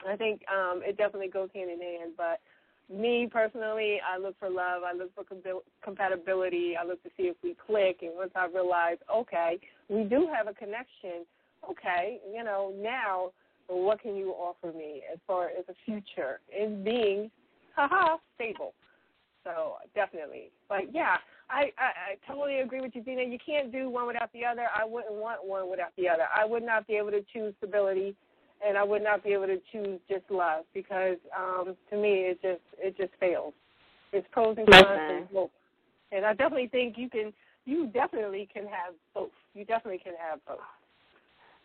I 0.08 0.16
think 0.16 0.42
um, 0.52 0.82
it 0.84 0.96
definitely 0.96 1.28
goes 1.28 1.48
hand 1.54 1.70
in 1.70 1.80
hand. 1.80 2.12
But 2.16 2.40
me 2.94 3.28
personally, 3.30 3.98
I 4.06 4.18
look 4.18 4.38
for 4.38 4.50
love. 4.50 4.82
I 4.84 4.92
look 4.96 5.14
for 5.14 5.24
com- 5.24 5.60
compatibility. 5.82 6.76
I 6.76 6.84
look 6.84 7.02
to 7.02 7.10
see 7.16 7.24
if 7.24 7.36
we 7.42 7.56
click. 7.66 7.98
And 8.02 8.12
once 8.14 8.32
I 8.34 8.46
realize, 8.46 8.98
okay, 9.12 9.58
we 9.88 10.04
do 10.04 10.28
have 10.34 10.48
a 10.48 10.54
connection. 10.54 11.24
Okay, 11.68 12.20
you 12.30 12.44
know, 12.44 12.74
now 12.78 13.30
what 13.68 14.02
can 14.02 14.16
you 14.16 14.32
offer 14.32 14.76
me 14.76 15.02
as 15.10 15.18
far 15.26 15.46
as 15.46 15.64
a 15.68 15.74
future 15.86 16.40
in 16.56 16.84
being, 16.84 17.30
haha, 17.74 18.18
stable? 18.34 18.74
So 19.44 19.74
definitely, 19.94 20.50
but 20.68 20.94
yeah, 20.94 21.16
I, 21.50 21.70
I 21.78 21.90
I 22.12 22.32
totally 22.32 22.60
agree 22.60 22.80
with 22.80 22.94
you, 22.94 23.02
Dina. 23.02 23.22
You 23.22 23.38
can't 23.44 23.70
do 23.70 23.90
one 23.90 24.06
without 24.06 24.32
the 24.32 24.44
other. 24.44 24.66
I 24.74 24.86
wouldn't 24.86 25.14
want 25.14 25.46
one 25.46 25.70
without 25.70 25.92
the 25.96 26.08
other. 26.08 26.24
I 26.34 26.46
would 26.46 26.62
not 26.62 26.86
be 26.86 26.94
able 26.94 27.10
to 27.10 27.22
choose 27.32 27.54
stability, 27.58 28.14
and 28.66 28.78
I 28.78 28.84
would 28.84 29.02
not 29.02 29.22
be 29.22 29.30
able 29.30 29.46
to 29.46 29.60
choose 29.72 30.00
just 30.08 30.24
love 30.30 30.64
because 30.72 31.16
um, 31.36 31.76
to 31.90 31.96
me 31.96 32.30
it 32.30 32.42
just 32.42 32.62
it 32.78 32.96
just 32.96 33.12
fails. 33.20 33.54
It's 34.12 34.26
pros 34.32 34.56
and 34.58 34.66
cons 34.68 34.86
and 34.88 35.30
both. 35.30 35.50
And 36.12 36.24
I 36.24 36.34
definitely 36.34 36.68
think 36.68 36.96
you 36.96 37.10
can 37.10 37.32
you 37.64 37.88
definitely 37.88 38.48
can 38.52 38.64
have 38.64 38.94
both. 39.14 39.30
You 39.54 39.64
definitely 39.64 40.00
can 40.02 40.14
have 40.18 40.40
both. 40.46 40.58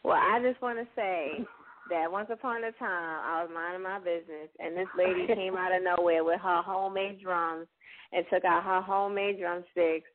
Well, 0.03 0.17
I 0.17 0.39
just 0.41 0.61
want 0.61 0.79
to 0.79 0.87
say 0.95 1.45
that 1.89 2.11
once 2.11 2.29
upon 2.31 2.63
a 2.63 2.71
time, 2.73 3.19
I 3.25 3.43
was 3.43 3.51
minding 3.53 3.83
my 3.83 3.99
business, 3.99 4.49
and 4.59 4.75
this 4.75 4.87
lady 4.97 5.27
came 5.27 5.55
out 5.55 5.75
of 5.75 5.83
nowhere 5.83 6.23
with 6.23 6.39
her 6.39 6.61
homemade 6.61 7.21
drums 7.21 7.67
and 8.11 8.25
took 8.31 8.45
out 8.45 8.63
her 8.63 8.81
homemade 8.81 9.39
drumsticks 9.39 10.09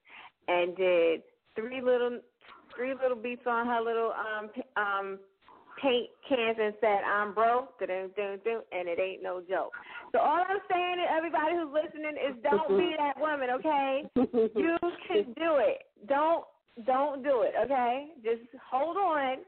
and 0.49 0.77
did 0.77 1.23
three 1.55 1.81
little 1.81 2.19
three 2.77 2.95
little 2.95 3.17
beats 3.17 3.47
on 3.47 3.67
her 3.67 3.81
little 3.81 4.13
um 4.13 4.51
um 4.77 5.19
paint 5.85 6.09
cans 6.29 6.57
and 6.61 6.75
said, 6.81 7.05
"I'm 7.05 7.35
broke," 7.35 7.75
and 7.81 7.91
it 7.91 8.99
ain't 8.99 9.23
no 9.23 9.43
joke. 9.43 9.73
So 10.13 10.19
all 10.19 10.43
I'm 10.49 10.61
saying 10.71 10.97
to 10.99 11.13
everybody 11.13 11.55
who's 11.55 11.73
listening 11.73 12.17
is, 12.17 12.35
don't 12.43 12.79
be 12.79 12.95
that 12.99 13.21
woman, 13.21 13.51
okay? 13.51 14.05
You 14.57 14.79
can 15.07 15.25
do 15.37 15.61
it. 15.61 15.85
Don't 16.09 16.45
don't 16.87 17.23
do 17.23 17.43
it, 17.43 17.53
okay? 17.65 18.09
Just 18.25 18.43
hold 18.71 18.97
on. 18.97 19.39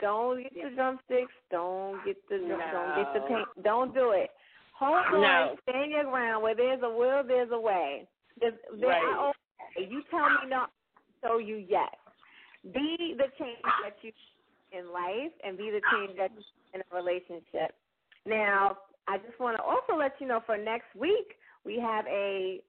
Don't 0.00 0.42
get 0.42 0.54
the 0.54 0.70
drumsticks. 0.74 1.32
Don't 1.50 2.04
get 2.04 2.16
the 2.30 2.38
don't 2.38 2.96
get 2.96 3.14
the 3.14 3.20
paint. 3.28 3.48
Don't 3.64 3.92
do 3.92 4.10
it. 4.12 4.30
Hold 4.78 5.04
on. 5.12 5.20
No. 5.20 5.56
Stand 5.68 5.90
your 5.90 6.04
ground. 6.04 6.42
Where 6.42 6.54
there's 6.54 6.80
a 6.82 6.88
will, 6.88 7.24
there's 7.26 7.50
a 7.52 7.60
way. 7.60 8.06
There's, 8.40 8.54
there, 8.78 8.90
Right. 8.90 9.02
I 9.02 9.80
you 9.80 10.02
tell 10.10 10.30
me 10.30 10.48
no, 10.48 10.66
I'll 11.24 11.40
you 11.40 11.56
yes. 11.68 11.94
Be 12.72 13.14
the 13.16 13.26
change 13.38 13.58
that 13.82 13.96
you 14.02 14.12
in 14.72 14.92
life, 14.92 15.32
and 15.44 15.56
be 15.56 15.70
the 15.70 15.80
change 15.92 16.16
that 16.18 16.30
you 16.36 16.42
in 16.74 16.80
a 16.80 16.94
relationship. 16.94 17.74
Now, 18.26 18.78
I 19.06 19.18
just 19.18 19.38
want 19.40 19.56
to 19.56 19.62
also 19.62 19.96
let 19.98 20.12
you 20.20 20.26
know 20.26 20.40
for 20.44 20.56
next 20.56 20.94
week 20.94 21.36
we 21.64 21.80
have 21.80 22.06
a 22.06 22.60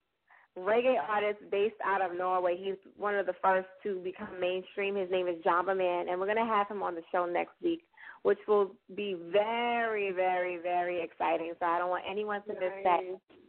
reggae 0.58 0.95
artist 0.97 1.39
based 1.52 1.76
out 1.86 2.02
of 2.02 2.18
Norway. 2.18 2.58
He's 2.58 2.76
one 2.97 3.16
of 3.16 3.26
the 3.26 3.36
first 3.41 3.68
to 3.84 4.00
become 4.04 4.39
mainstream. 4.39 4.95
His 4.95 5.10
name 5.12 5.28
is 5.28 5.36
Jamba 5.45 5.78
Man, 5.78 6.10
and 6.10 6.20
we're 6.20 6.26
going 6.26 6.38
to 6.38 6.54
have 6.54 6.68
him 6.68 6.82
on 6.82 6.95
the 6.95 7.04
show 7.12 7.26
next 7.26 7.54
week, 7.62 7.84
which 8.24 8.39
will 8.47 8.72
be 8.95 9.16
very, 9.32 10.12
very, 10.12 10.58
very 10.58 11.02
exciting. 11.04 11.54
So 11.60 11.66
I 11.66 11.78
don't 11.78 11.89
want 11.89 12.04
anyone 12.10 12.41
to 12.43 12.54
miss 12.54 12.74
that 12.84 13.02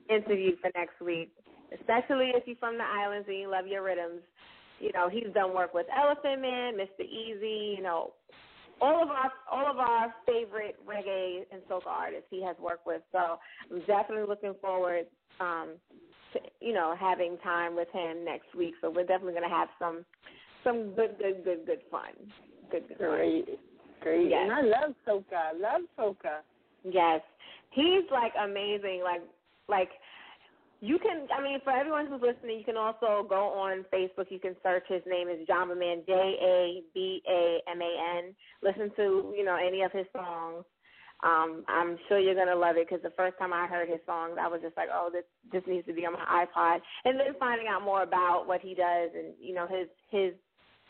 interview 0.09 0.57
for 0.61 0.70
next 0.74 1.01
week, 1.01 1.32
especially 1.72 2.32
if 2.34 2.46
you're 2.46 2.57
from 2.57 2.76
the 2.76 2.84
islands 2.84 3.28
and 3.28 3.38
you 3.38 3.51
love 3.51 3.66
your 3.66 3.82
rhythms. 3.82 4.22
You 4.81 4.93
know, 4.93 5.09
he's 5.09 5.33
done 5.35 5.55
work 5.55 5.74
with 5.74 5.87
Elephant 5.97 6.41
Man, 6.41 6.74
Mr. 6.74 7.05
Easy, 7.05 7.76
you 7.76 7.83
know, 7.83 8.12
all 8.81 9.03
of 9.03 9.11
our 9.11 9.31
all 9.51 9.70
of 9.70 9.78
our 9.78 10.14
favorite 10.26 10.76
reggae 10.89 11.43
and 11.53 11.61
soca 11.70 11.87
artists 11.87 12.26
he 12.31 12.43
has 12.43 12.57
worked 12.59 12.87
with. 12.87 13.03
So 13.12 13.39
I'm 13.70 13.81
definitely 13.81 14.26
looking 14.26 14.55
forward 14.61 15.07
um 15.39 15.74
to, 16.33 16.41
you 16.61 16.72
know, 16.72 16.95
having 16.99 17.37
time 17.43 17.76
with 17.76 17.89
him 17.93 18.24
next 18.24 18.55
week. 18.57 18.74
So 18.81 18.91
we're 18.91 19.05
definitely 19.05 19.35
gonna 19.35 19.49
have 19.49 19.68
some 19.78 20.05
some 20.64 20.95
good, 20.95 21.16
good, 21.18 21.45
good, 21.45 21.66
good 21.66 21.81
fun. 21.91 22.12
Good, 22.70 22.89
good 22.89 22.99
fun. 22.99 23.09
Great, 23.09 23.47
great. 24.01 24.31
Yes. 24.31 24.41
And 24.43 24.53
I 24.53 24.62
love 24.62 24.95
soca. 25.07 25.37
I 25.37 25.53
love 25.53 25.83
soca. 25.99 26.39
Yes. 26.85 27.20
He's 27.70 28.05
like 28.11 28.33
amazing. 28.43 29.03
Like 29.05 29.22
like 29.68 29.91
you 30.81 30.99
can 30.99 31.28
I 31.37 31.43
mean 31.43 31.59
for 31.62 31.72
everyone 31.72 32.07
who's 32.07 32.22
listening, 32.22 32.59
you 32.59 32.64
can 32.64 32.76
also 32.76 33.26
go 33.28 33.53
on 33.53 33.85
Facebook, 33.93 34.31
you 34.31 34.39
can 34.39 34.57
search 34.62 34.85
his 34.89 35.03
name 35.07 35.28
is 35.28 35.47
Jamba 35.47 35.78
Man 35.78 36.03
J 36.07 36.12
A 36.12 36.83
B 36.95 37.22
A 37.28 37.59
M 37.70 37.81
A 37.81 38.18
N. 38.18 38.35
Listen 38.62 38.91
to, 38.97 39.35
you 39.37 39.45
know, 39.45 39.57
any 39.57 39.83
of 39.83 39.93
his 39.93 40.07
songs. 40.12 40.64
Um, 41.22 41.64
I'm 41.68 41.99
sure 42.09 42.18
you're 42.18 42.35
gonna 42.35 42.59
love 42.59 42.76
it 42.76 42.89
because 42.89 43.03
the 43.03 43.14
first 43.14 43.37
time 43.39 43.53
I 43.53 43.66
heard 43.66 43.91
his 43.91 44.01
songs, 44.07 44.39
I 44.41 44.49
was 44.49 44.62
just 44.62 44.76
like, 44.76 44.89
oh, 44.93 45.11
this 45.12 45.24
this 45.53 45.62
needs 45.66 45.87
to 45.87 45.93
be 45.93 46.07
on 46.07 46.14
my 46.14 46.47
iPod. 46.47 46.81
And 47.05 47.20
then 47.20 47.35
finding 47.39 47.68
out 47.68 47.83
more 47.85 48.03
about 48.03 48.45
what 48.47 48.62
he 48.62 48.74
does 48.74 49.11
and 49.14 49.35
you 49.39 49.55
know 49.55 49.66
his 49.66 49.87
his 50.11 50.33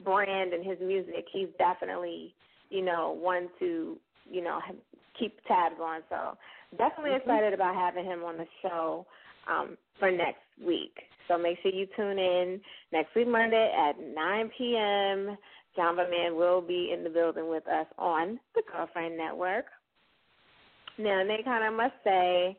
brand 0.04 0.52
and 0.52 0.64
his 0.64 0.78
music, 0.80 1.26
he's 1.32 1.48
definitely 1.58 2.34
you 2.68 2.84
know 2.84 3.18
one 3.20 3.48
to 3.58 3.98
you 4.30 4.42
know 4.42 4.60
keep 5.18 5.44
tabs 5.48 5.80
on. 5.82 6.02
So 6.08 6.38
definitely 6.78 7.10
mm-hmm. 7.10 7.28
excited 7.28 7.52
about 7.52 7.74
having 7.74 8.04
him 8.04 8.22
on 8.22 8.36
the 8.36 8.46
show 8.62 9.06
um, 9.48 9.76
for 9.98 10.10
next 10.10 10.40
week. 10.64 10.96
So 11.28 11.38
make 11.38 11.58
sure 11.62 11.72
you 11.72 11.86
tune 11.96 12.18
in 12.18 12.60
next 12.92 13.14
week 13.14 13.28
Monday 13.28 13.72
at 13.76 13.94
9 14.00 14.50
p.m. 14.58 15.36
Jamba 15.78 16.10
Man 16.10 16.34
will 16.34 16.60
be 16.60 16.92
in 16.92 17.04
the 17.04 17.10
building 17.10 17.48
with 17.48 17.66
us 17.68 17.86
on 17.98 18.40
the 18.54 18.62
Girlfriend 18.70 19.16
Network. 19.16 19.66
Now, 20.98 21.22
Nick, 21.22 21.46
I 21.46 21.70
must 21.70 21.94
say, 22.04 22.56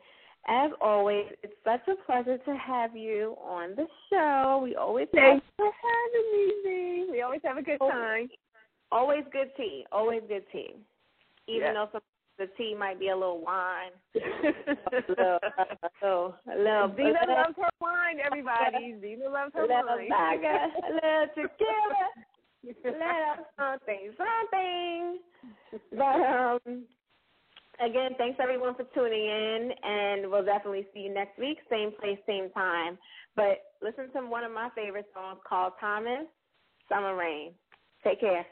as 0.48 0.70
always, 0.80 1.26
it's 1.42 1.52
such 1.62 1.82
a 1.86 2.02
pleasure 2.04 2.38
to 2.38 2.56
have 2.56 2.96
you 2.96 3.36
on 3.44 3.76
the 3.76 3.86
show. 4.10 4.60
We 4.62 4.74
always 4.74 5.08
thanks 5.14 5.44
for 5.56 5.66
having 5.66 6.62
me. 6.64 7.06
We 7.10 7.22
always 7.22 7.40
have 7.44 7.58
a 7.58 7.62
good 7.62 7.78
time. 7.78 8.28
Always 8.90 9.24
good 9.32 9.50
tea. 9.56 9.86
Always 9.92 10.22
good 10.28 10.44
tea. 10.50 10.74
Even 11.46 11.68
yeah. 11.68 11.72
though 11.74 11.88
some 11.92 12.02
the 12.38 12.46
tea 12.56 12.74
might 12.78 12.98
be 12.98 13.08
a 13.08 13.16
little 13.16 13.40
wine. 13.40 13.92
a 14.14 14.20
little, 15.08 15.38
a 15.42 15.66
little, 16.02 16.34
a 16.48 16.56
loves 17.28 17.56
her 17.56 17.70
wine, 17.80 18.18
everybody. 18.24 18.96
Zena 19.00 19.28
loves 19.28 19.52
her 19.54 19.62
little 19.62 19.84
wine. 19.86 20.08
Vodka, 20.08 20.68
a 20.78 20.92
little 20.94 21.26
tequila, 21.34 22.04
little 22.84 23.46
something, 23.58 24.12
something. 24.16 25.18
But 25.92 26.20
um, 26.26 26.84
again, 27.80 28.12
thanks 28.18 28.38
everyone 28.42 28.74
for 28.74 28.84
tuning 28.94 29.26
in, 29.26 29.70
and 29.82 30.30
we'll 30.30 30.44
definitely 30.44 30.86
see 30.94 31.00
you 31.00 31.14
next 31.14 31.38
week, 31.38 31.58
same 31.70 31.90
place, 32.00 32.18
same 32.26 32.50
time. 32.50 32.98
But 33.36 33.62
listen 33.82 34.12
to 34.12 34.28
one 34.28 34.44
of 34.44 34.52
my 34.52 34.68
favorite 34.74 35.06
songs 35.14 35.38
called 35.48 35.72
Thomas, 35.80 36.26
Summer 36.88 37.16
Rain. 37.16 37.52
Take 38.04 38.20
care. 38.20 38.46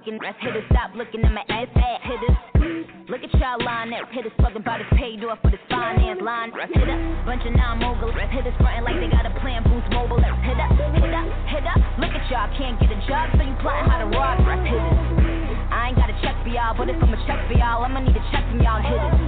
Looking 0.00 0.16
breath 0.16 0.36
hitters. 0.40 0.64
Stop 0.72 0.96
looking 0.96 1.20
at 1.24 1.32
my 1.32 1.44
ass 1.52 1.68
ass 1.76 2.00
hitters. 2.08 2.36
Look 3.12 3.20
at 3.20 3.32
y'all 3.36 3.60
lying 3.60 3.90
there. 3.92 4.06
Hitters 4.08 4.32
fucking 4.40 4.64
about 4.64 4.80
his 4.80 4.88
paid 4.96 5.20
off 5.28 5.36
with 5.44 5.52
his 5.52 5.60
finance 5.68 6.24
line. 6.24 6.50
Breath 6.50 6.72
hitter. 6.72 6.96
Bunch 7.28 7.44
of 7.44 7.52
non-mogul. 7.52 8.12
Breath 8.16 8.32
hitters 8.32 8.56
frontin' 8.56 8.84
like 8.88 8.96
they 8.96 9.12
got 9.12 9.28
a 9.28 9.34
plan. 9.44 9.60
Boost 9.68 9.92
mobile. 9.92 10.16
Hitter, 10.16 10.68
hitter, 10.96 11.24
hitter. 11.52 11.76
Look 12.00 12.16
at 12.16 12.24
y'all. 12.32 12.48
Can't 12.56 12.80
get 12.80 12.88
a 12.88 12.96
job, 13.04 13.28
so 13.36 13.44
you 13.44 13.52
plotting 13.60 13.92
how 13.92 14.00
to 14.00 14.08
rob. 14.16 14.40
Hitters. 14.40 15.68
I 15.68 15.92
ain't 15.92 16.00
got 16.00 16.08
a 16.08 16.16
check 16.24 16.32
for 16.40 16.48
y'all, 16.48 16.72
but 16.72 16.88
if 16.88 16.96
I'm 16.96 17.12
a 17.12 17.20
check 17.28 17.44
for 17.44 17.60
y'all, 17.60 17.84
I'ma 17.84 18.00
need 18.00 18.16
a 18.16 18.24
check 18.32 18.44
from 18.48 18.64
y'all 18.64 18.80
hitters. 18.80 19.20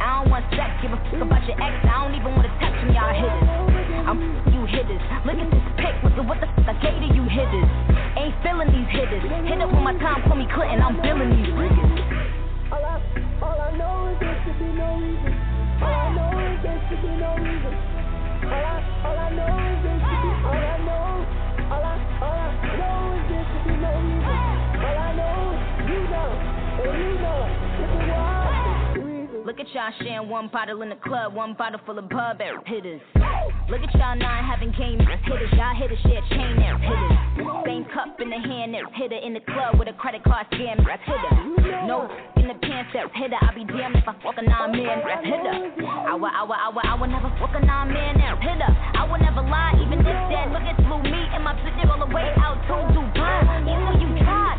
I 0.00 0.24
don't 0.24 0.32
want 0.32 0.48
sex, 0.56 0.72
give 0.80 0.88
a 0.88 0.98
fuck 1.12 1.20
about 1.20 1.44
your 1.44 1.60
ex. 1.60 1.74
I 1.84 2.00
don't 2.00 2.16
even 2.16 2.32
want 2.32 2.48
to 2.48 2.54
touch 2.56 2.74
from 2.80 2.96
y'all 2.96 3.12
hitters. 3.12 3.44
I'm 4.08 4.18
you 4.56 4.64
hitters. 4.72 5.04
Look 5.28 5.36
at 5.36 5.48
this 5.52 5.66
pic, 5.76 5.94
what 6.00 6.16
the 6.16 6.22
what 6.24 6.40
the 6.40 6.48
fuck 6.56 6.72
I 6.72 6.74
gave 6.80 6.96
to 6.96 7.08
you 7.12 7.28
hitters. 7.28 7.87
Ain't 8.28 8.42
feeling 8.44 8.68
these 8.68 8.92
hitters. 8.92 9.24
Hit 9.24 9.56
up 9.62 9.72
when 9.72 9.82
my 9.84 9.96
time, 10.04 10.20
call 10.28 10.36
me 10.36 10.44
Clinton. 10.52 10.84
I'm 10.84 11.00
billing 11.00 11.32
these 11.32 11.48
niggas. 11.48 12.68
All 12.68 12.84
I, 12.84 13.00
all 13.40 13.56
I 13.56 13.72
know 13.72 14.12
is 14.12 14.20
there 14.20 14.36
should 14.44 14.58
be 14.60 14.68
no 14.68 15.00
reason. 15.00 15.32
All 15.80 15.88
I 15.88 16.12
know 16.12 16.36
is 16.36 16.60
there 16.60 16.76
should 16.92 17.00
be 17.00 17.08
no 17.08 17.32
reason. 17.40 17.72
All 18.52 18.68
I, 18.68 18.84
all 19.08 19.16
I 19.16 19.32
know 19.32 19.48
is 19.48 19.80
there 19.80 19.96
should 19.96 20.20
be. 20.28 20.44
All 20.44 20.60
I 20.60 20.76
know, 20.76 20.97
Look 29.88 30.06
sharing 30.06 30.28
one 30.28 30.48
bottle 30.52 30.82
in 30.82 30.90
the 30.90 31.00
club, 31.00 31.32
one 31.32 31.54
bottle 31.56 31.80
full 31.86 31.98
of 31.98 32.10
bub 32.10 32.42
air 32.42 32.60
hitters. 32.66 33.00
Look 33.72 33.80
at 33.80 33.94
y'all 33.96 34.16
nine 34.20 34.44
having 34.44 34.68
game 34.76 35.00
hitters. 35.00 35.48
Y'all 35.56 35.72
hitters 35.72 35.98
share 36.04 36.20
chain 36.28 36.60
air 36.60 36.76
hitters. 36.76 37.16
Same 37.64 37.86
cup 37.96 38.20
in 38.20 38.28
the 38.28 38.36
hand 38.36 38.76
air 38.76 38.84
hitter 38.92 39.16
in 39.16 39.32
the 39.32 39.40
club 39.40 39.78
with 39.78 39.88
a 39.88 39.94
credit 39.94 40.22
card 40.24 40.44
scam 40.52 40.84
rep 40.84 41.00
hitter. 41.08 41.32
No 41.88 42.04
in 42.36 42.48
the 42.48 42.54
pants 42.60 42.92
air 42.92 43.08
hitter. 43.08 43.40
I 43.40 43.48
be 43.54 43.64
damned 43.64 43.96
if 43.96 44.04
I 44.04 44.12
fuck 44.20 44.36
a 44.36 44.44
nine 44.44 44.72
man 44.72 45.00
rep 45.08 45.24
hitter. 45.24 45.56
I 45.80 46.12
will, 46.12 46.28
I 46.28 46.44
will, 46.44 46.60
I 46.60 46.68
will, 46.68 46.84
I 46.84 46.94
will 47.00 47.08
never 47.08 47.32
fuck 47.40 47.56
a 47.56 47.64
nine 47.64 47.88
man 47.88 48.20
air 48.20 48.36
hitter. 48.36 48.68
I 48.68 49.08
will 49.08 49.20
never 49.24 49.40
lie, 49.40 49.72
even 49.80 50.04
if 50.04 50.04
that 50.04 50.52
nigga 50.52 50.76
flew 50.84 51.00
me 51.00 51.20
and 51.32 51.44
my 51.44 51.56
bitch 51.64 51.80
all 51.88 51.96
the 51.96 52.12
way 52.12 52.28
out 52.44 52.60
to 52.68 52.76
Dubai. 52.92 53.64
Even 53.64 54.04
you 54.04 54.20
tried, 54.20 54.58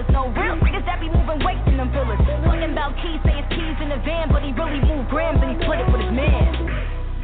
dealers, 0.00 0.12
no 0.12 0.28
real 0.32 0.56
niggas 0.56 0.84
that 0.86 1.00
be 1.00 1.08
moving 1.08 1.44
weight 1.44 1.60
in 1.66 1.76
them 1.76 1.92
villas. 1.92 2.20
Talking 2.44 2.72
about 2.72 2.96
keys, 2.96 3.20
say 3.24 3.36
it's 3.38 3.48
keys 3.52 3.76
in 3.82 3.88
the 3.88 4.00
van, 4.04 4.28
but 4.32 4.42
he 4.42 4.52
really 4.52 4.80
moved 4.80 5.10
grams 5.10 5.40
and 5.42 5.56
he 5.56 5.64
split 5.64 5.80
it 5.80 5.88
with 5.92 6.00
his 6.00 6.12
man. 6.12 6.56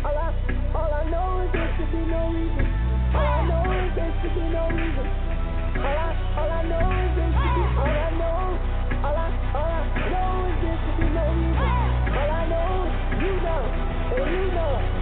All 0.04 0.16
I, 0.16 0.28
all 0.74 0.92
I 0.92 1.04
know 1.08 1.44
is 1.44 1.52
there 1.52 1.70
should 1.76 1.90
be 1.92 2.02
no 2.06 2.30
reason. 2.32 2.66
All 3.14 3.26
I 3.26 3.40
know 3.48 3.64
is 3.72 3.90
there 3.96 4.12
should 4.20 4.34
be 4.34 4.46
no 4.52 4.64
reason. 4.68 5.06
All 5.76 5.96
I, 5.96 6.08
all 6.36 6.50
I 6.50 6.62
know 6.68 6.84
is 6.84 7.12
there 7.16 7.32
should 7.32 7.54
be. 7.56 7.64
All 7.76 7.96
I 7.96 8.10
know, 8.16 8.40
all 9.04 9.16
I, 9.16 9.28
all 9.56 9.70
I 9.72 9.82
know 10.12 10.32
is 10.52 10.56
there 10.62 10.78
should 10.84 10.98
be 11.00 11.08
no 11.16 11.24
reason. 11.32 11.72
All 12.16 12.30
I 12.30 12.44
know, 12.46 12.72
you 13.24 13.32
know, 13.40 13.62
and 14.16 14.28
you 14.36 14.46
know. 14.52 14.95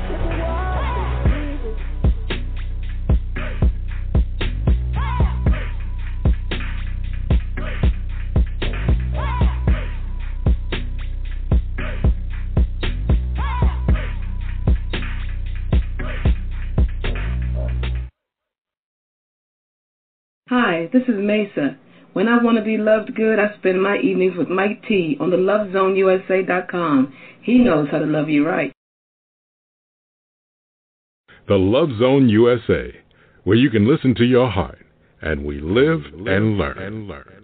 Hi, 20.56 20.88
this 20.92 21.02
is 21.08 21.16
Mesa. 21.18 21.76
When 22.12 22.28
I 22.28 22.40
want 22.40 22.58
to 22.58 22.62
be 22.62 22.78
loved 22.78 23.16
good, 23.16 23.40
I 23.40 23.56
spend 23.58 23.82
my 23.82 23.98
evenings 23.98 24.36
with 24.38 24.48
Mike 24.48 24.84
T 24.86 25.16
on 25.18 25.30
the 25.30 25.36
lovezoneusa.com. 25.36 27.12
He 27.42 27.58
knows 27.58 27.88
how 27.90 27.98
to 27.98 28.06
love 28.06 28.28
you 28.28 28.46
right. 28.46 28.72
The 31.48 31.56
Love 31.56 31.88
Zone 31.98 32.28
USA, 32.28 32.94
where 33.42 33.56
you 33.56 33.68
can 33.68 33.88
listen 33.88 34.14
to 34.14 34.24
your 34.24 34.48
heart, 34.48 34.78
and 35.20 35.44
we 35.44 35.60
live 35.60 36.02
and 36.24 36.56
learn. 36.56 37.43